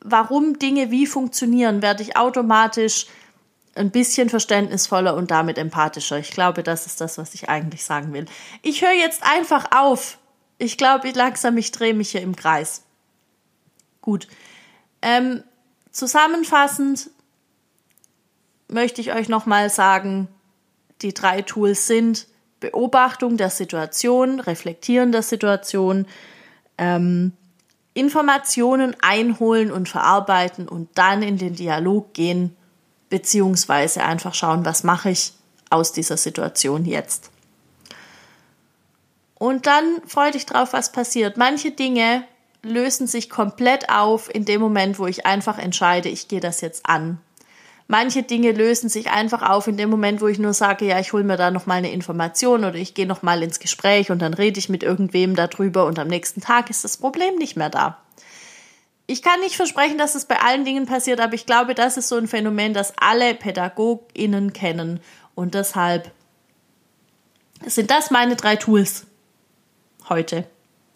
warum 0.00 0.58
Dinge 0.58 0.90
wie 0.90 1.06
funktionieren, 1.06 1.80
werde 1.80 2.02
ich 2.02 2.16
automatisch 2.16 3.06
ein 3.76 3.90
bisschen 3.90 4.28
verständnisvoller 4.28 5.14
und 5.14 5.30
damit 5.30 5.58
empathischer. 5.58 6.18
Ich 6.18 6.30
glaube, 6.30 6.62
das 6.62 6.86
ist 6.86 7.00
das, 7.00 7.18
was 7.18 7.34
ich 7.34 7.48
eigentlich 7.48 7.84
sagen 7.84 8.12
will. 8.12 8.26
Ich 8.62 8.82
höre 8.82 8.92
jetzt 8.92 9.22
einfach 9.22 9.66
auf. 9.74 10.18
Ich 10.58 10.76
glaube, 10.78 11.10
langsam, 11.10 11.56
ich 11.56 11.72
drehe 11.72 11.94
mich 11.94 12.10
hier 12.10 12.22
im 12.22 12.36
Kreis. 12.36 12.84
Gut. 14.00 14.28
Ähm, 15.06 15.44
zusammenfassend 15.90 17.10
möchte 18.68 19.02
ich 19.02 19.12
euch 19.12 19.28
nochmal 19.28 19.68
sagen, 19.68 20.28
die 21.02 21.12
drei 21.12 21.42
Tools 21.42 21.86
sind 21.86 22.26
Beobachtung 22.58 23.36
der 23.36 23.50
Situation, 23.50 24.40
Reflektieren 24.40 25.12
der 25.12 25.20
Situation, 25.20 26.06
ähm, 26.78 27.32
Informationen 27.92 28.96
einholen 29.02 29.70
und 29.70 29.90
verarbeiten 29.90 30.66
und 30.68 30.88
dann 30.94 31.22
in 31.22 31.36
den 31.36 31.54
Dialog 31.54 32.14
gehen 32.14 32.56
beziehungsweise 33.10 34.02
einfach 34.04 34.32
schauen, 34.32 34.64
was 34.64 34.84
mache 34.84 35.10
ich 35.10 35.34
aus 35.68 35.92
dieser 35.92 36.16
Situation 36.16 36.86
jetzt. 36.86 37.30
Und 39.34 39.66
dann 39.66 40.00
freu 40.06 40.30
dich 40.30 40.46
drauf, 40.46 40.72
was 40.72 40.92
passiert. 40.92 41.36
Manche 41.36 41.72
Dinge 41.72 42.24
lösen 42.64 43.06
sich 43.06 43.30
komplett 43.30 43.88
auf 43.90 44.34
in 44.34 44.44
dem 44.44 44.60
Moment, 44.60 44.98
wo 44.98 45.06
ich 45.06 45.26
einfach 45.26 45.58
entscheide, 45.58 46.08
ich 46.08 46.28
gehe 46.28 46.40
das 46.40 46.60
jetzt 46.60 46.86
an. 46.86 47.18
Manche 47.86 48.22
Dinge 48.22 48.52
lösen 48.52 48.88
sich 48.88 49.10
einfach 49.10 49.42
auf 49.42 49.66
in 49.66 49.76
dem 49.76 49.90
Moment, 49.90 50.22
wo 50.22 50.26
ich 50.26 50.38
nur 50.38 50.54
sage, 50.54 50.86
ja, 50.86 50.98
ich 50.98 51.12
hole 51.12 51.22
mir 51.22 51.36
da 51.36 51.50
noch 51.50 51.66
mal 51.66 51.74
eine 51.74 51.92
Information 51.92 52.64
oder 52.64 52.76
ich 52.76 52.94
gehe 52.94 53.06
noch 53.06 53.22
mal 53.22 53.42
ins 53.42 53.60
Gespräch 53.60 54.10
und 54.10 54.20
dann 54.20 54.32
rede 54.32 54.58
ich 54.58 54.70
mit 54.70 54.82
irgendwem 54.82 55.36
darüber 55.36 55.84
und 55.84 55.98
am 55.98 56.08
nächsten 56.08 56.40
Tag 56.40 56.70
ist 56.70 56.84
das 56.84 56.96
Problem 56.96 57.36
nicht 57.36 57.56
mehr 57.56 57.70
da 57.70 57.98
ich 59.06 59.22
kann 59.22 59.40
nicht 59.40 59.56
versprechen, 59.56 59.98
dass 59.98 60.14
es 60.14 60.24
bei 60.24 60.40
allen 60.40 60.64
Dingen 60.64 60.86
passiert, 60.86 61.20
aber 61.20 61.34
ich 61.34 61.46
glaube, 61.46 61.74
das 61.74 61.96
ist 61.96 62.08
so 62.08 62.16
ein 62.16 62.28
Phänomen, 62.28 62.72
das 62.72 62.94
alle 62.96 63.34
PädagogInnen 63.34 64.52
kennen. 64.52 65.00
Und 65.34 65.54
deshalb 65.54 66.10
sind 67.66 67.90
das 67.90 68.10
meine 68.10 68.36
drei 68.36 68.56
Tools 68.56 69.06
heute 70.08 70.46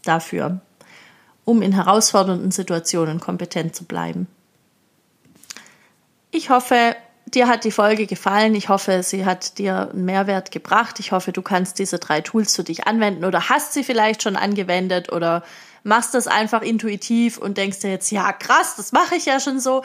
dafür, 0.05 0.61
um 1.49 1.63
in 1.63 1.73
herausfordernden 1.73 2.51
Situationen 2.51 3.21
kompetent 3.21 3.75
zu 3.75 3.85
bleiben. 3.85 4.27
Ich 6.31 6.51
hoffe, 6.51 6.95
dir 7.25 7.49
hat 7.49 7.65
die 7.65 7.71
Folge 7.71 8.07
gefallen. 8.07 8.55
Ich 8.55 8.69
hoffe, 8.69 9.03
sie 9.03 9.25
hat 9.25 9.57
dir 9.57 9.89
einen 9.91 10.05
Mehrwert 10.05 10.51
gebracht. 10.51 11.01
Ich 11.01 11.11
hoffe, 11.11 11.33
du 11.33 11.41
kannst 11.41 11.79
diese 11.79 11.99
drei 11.99 12.21
Tools 12.21 12.55
für 12.55 12.65
dich 12.65 12.87
anwenden 12.87 13.25
oder 13.25 13.49
hast 13.49 13.73
sie 13.73 13.83
vielleicht 13.83 14.23
schon 14.23 14.37
angewendet 14.37 15.11
oder 15.11 15.43
machst 15.85 16.13
das 16.13 16.27
einfach 16.27 16.61
intuitiv 16.61 17.39
und 17.39 17.57
denkst 17.57 17.81
dir 17.81 17.91
jetzt, 17.91 18.11
ja 18.11 18.31
krass, 18.35 18.77
das 18.77 18.93
mache 18.93 19.15
ich 19.15 19.25
ja 19.25 19.41
schon 19.41 19.59
so. 19.59 19.83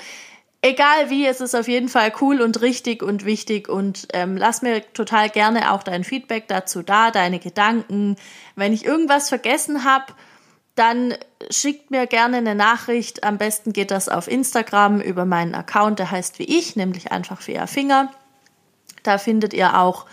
Egal 0.62 1.10
wie, 1.10 1.26
es 1.26 1.40
ist 1.40 1.56
auf 1.56 1.70
jeden 1.70 1.88
Fall 1.88 2.12
cool 2.20 2.42
und 2.42 2.62
richtig 2.62 3.02
und 3.04 3.24
wichtig 3.24 3.70
und 3.70 4.08
ähm, 4.12 4.36
lass 4.36 4.62
mir 4.62 4.82
total 4.92 5.30
gerne 5.30 5.72
auch 5.72 5.84
dein 5.84 6.04
Feedback 6.04 6.50
dazu 6.50 6.84
da, 6.84 7.10
deine 7.10 7.40
Gedanken. 7.40 8.18
Wenn 8.58 8.74
ich 8.74 8.84
irgendwas 8.84 9.30
vergessen 9.30 9.86
habe, 9.86 10.14
dann 10.76 11.14
schickt 11.50 11.92
mir 11.92 12.08
gerne 12.08 12.38
eine 12.38 12.56
Nachricht. 12.56 13.24
Am 13.24 13.38
besten 13.38 13.74
geht 13.74 13.92
das 13.92 14.10
auf 14.10 14.28
Instagram 14.28 15.02
über 15.02 15.26
meinen 15.26 15.54
Account, 15.54 16.00
der 16.00 16.12
heißt 16.12 16.40
wie 16.40 16.58
ich, 16.58 16.76
nämlich 16.76 17.12
einfach 17.12 17.42
Fea 17.42 17.68
Finger. 17.68 18.12
Da 19.04 19.18
findet 19.18 19.54
ihr 19.54 19.80
auch 19.80 20.06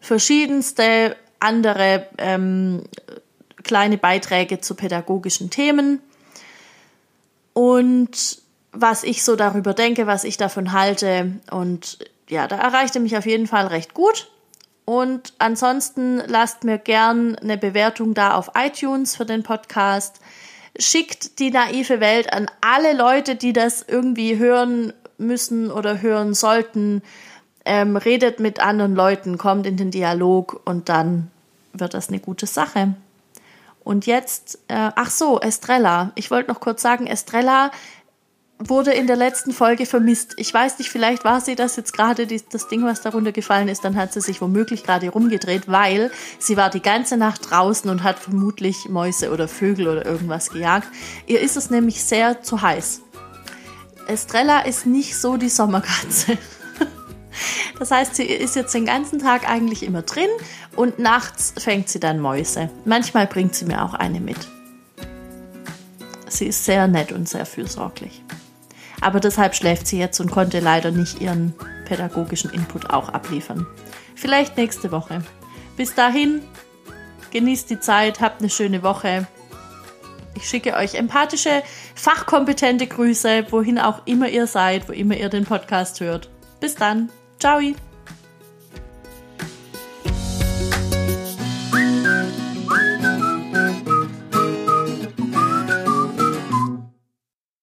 verschiedenste 0.00 1.16
andere 1.40 2.06
ähm, 2.18 2.84
kleine 3.62 3.96
Beiträge 3.96 4.60
zu 4.60 4.74
pädagogischen 4.74 5.50
Themen 5.50 6.00
und 7.54 8.42
was 8.72 9.04
ich 9.04 9.24
so 9.24 9.36
darüber 9.36 9.72
denke, 9.72 10.06
was 10.06 10.24
ich 10.24 10.36
davon 10.36 10.72
halte. 10.72 11.40
Und 11.50 11.98
ja, 12.28 12.48
da 12.48 12.56
erreichte 12.56 13.00
mich 13.00 13.16
auf 13.16 13.24
jeden 13.24 13.46
Fall 13.46 13.68
recht 13.68 13.94
gut. 13.94 14.28
Und 14.84 15.32
ansonsten 15.38 16.18
lasst 16.26 16.64
mir 16.64 16.78
gern 16.78 17.36
eine 17.36 17.56
Bewertung 17.56 18.14
da 18.14 18.34
auf 18.34 18.50
iTunes 18.54 19.16
für 19.16 19.24
den 19.24 19.42
Podcast. 19.42 20.20
Schickt 20.78 21.38
die 21.38 21.50
naive 21.50 22.00
Welt 22.00 22.32
an 22.32 22.46
alle 22.60 22.94
Leute, 22.94 23.36
die 23.36 23.52
das 23.52 23.82
irgendwie 23.86 24.38
hören 24.38 24.92
müssen 25.16 25.70
oder 25.70 26.02
hören 26.02 26.34
sollten. 26.34 27.02
Ähm, 27.64 27.96
redet 27.96 28.40
mit 28.40 28.60
anderen 28.60 28.94
Leuten, 28.94 29.38
kommt 29.38 29.66
in 29.66 29.78
den 29.78 29.90
Dialog 29.90 30.60
und 30.66 30.90
dann 30.90 31.30
wird 31.72 31.94
das 31.94 32.08
eine 32.08 32.18
gute 32.18 32.46
Sache. 32.46 32.94
Und 33.84 34.06
jetzt, 34.06 34.58
äh, 34.68 34.90
ach 34.94 35.10
so, 35.10 35.40
Estrella. 35.40 36.12
Ich 36.14 36.30
wollte 36.30 36.50
noch 36.50 36.60
kurz 36.60 36.82
sagen, 36.82 37.06
Estrella 37.06 37.70
wurde 38.58 38.92
in 38.92 39.06
der 39.06 39.16
letzten 39.16 39.52
Folge 39.52 39.84
vermisst. 39.84 40.34
Ich 40.36 40.52
weiß 40.52 40.78
nicht, 40.78 40.90
vielleicht 40.90 41.24
war 41.24 41.40
sie 41.40 41.54
das 41.54 41.76
jetzt 41.76 41.92
gerade, 41.92 42.26
das 42.26 42.68
Ding, 42.68 42.84
was 42.84 43.00
darunter 43.00 43.32
gefallen 43.32 43.68
ist, 43.68 43.84
dann 43.84 43.96
hat 43.96 44.12
sie 44.12 44.20
sich 44.20 44.40
womöglich 44.40 44.84
gerade 44.84 45.08
rumgedreht, 45.08 45.64
weil 45.66 46.10
sie 46.38 46.56
war 46.56 46.70
die 46.70 46.82
ganze 46.82 47.16
Nacht 47.16 47.50
draußen 47.50 47.90
und 47.90 48.02
hat 48.02 48.18
vermutlich 48.18 48.88
Mäuse 48.88 49.32
oder 49.32 49.48
Vögel 49.48 49.88
oder 49.88 50.06
irgendwas 50.06 50.50
gejagt. 50.50 50.88
Ihr 51.26 51.40
ist 51.40 51.56
es 51.56 51.70
nämlich 51.70 52.04
sehr 52.04 52.42
zu 52.42 52.62
heiß. 52.62 53.02
Estrella 54.06 54.60
ist 54.60 54.86
nicht 54.86 55.16
so 55.16 55.36
die 55.36 55.48
Sommerkatze. 55.48 56.38
Das 57.80 57.90
heißt, 57.90 58.14
sie 58.14 58.22
ist 58.22 58.54
jetzt 58.54 58.72
den 58.72 58.86
ganzen 58.86 59.18
Tag 59.18 59.50
eigentlich 59.50 59.82
immer 59.82 60.02
drin 60.02 60.28
und 60.76 61.00
nachts 61.00 61.52
fängt 61.58 61.88
sie 61.88 61.98
dann 61.98 62.20
Mäuse. 62.20 62.70
Manchmal 62.84 63.26
bringt 63.26 63.56
sie 63.56 63.64
mir 63.64 63.82
auch 63.84 63.94
eine 63.94 64.20
mit. 64.20 64.36
Sie 66.28 66.46
ist 66.46 66.64
sehr 66.64 66.86
nett 66.86 67.10
und 67.10 67.28
sehr 67.28 67.44
fürsorglich. 67.44 68.22
Aber 69.04 69.20
deshalb 69.20 69.54
schläft 69.54 69.86
sie 69.86 69.98
jetzt 69.98 70.18
und 70.18 70.30
konnte 70.30 70.60
leider 70.60 70.90
nicht 70.90 71.20
ihren 71.20 71.52
pädagogischen 71.84 72.50
Input 72.50 72.88
auch 72.88 73.10
abliefern. 73.10 73.66
Vielleicht 74.14 74.56
nächste 74.56 74.90
Woche. 74.92 75.22
Bis 75.76 75.94
dahin, 75.94 76.40
genießt 77.30 77.68
die 77.68 77.80
Zeit, 77.80 78.22
habt 78.22 78.40
eine 78.40 78.48
schöne 78.48 78.82
Woche. 78.82 79.26
Ich 80.36 80.48
schicke 80.48 80.72
euch 80.74 80.94
empathische, 80.94 81.62
fachkompetente 81.94 82.86
Grüße, 82.86 83.44
wohin 83.50 83.78
auch 83.78 84.06
immer 84.06 84.30
ihr 84.30 84.46
seid, 84.46 84.88
wo 84.88 84.92
immer 84.92 85.16
ihr 85.16 85.28
den 85.28 85.44
Podcast 85.44 86.00
hört. 86.00 86.30
Bis 86.60 86.74
dann. 86.74 87.10
Ciao! 87.38 87.60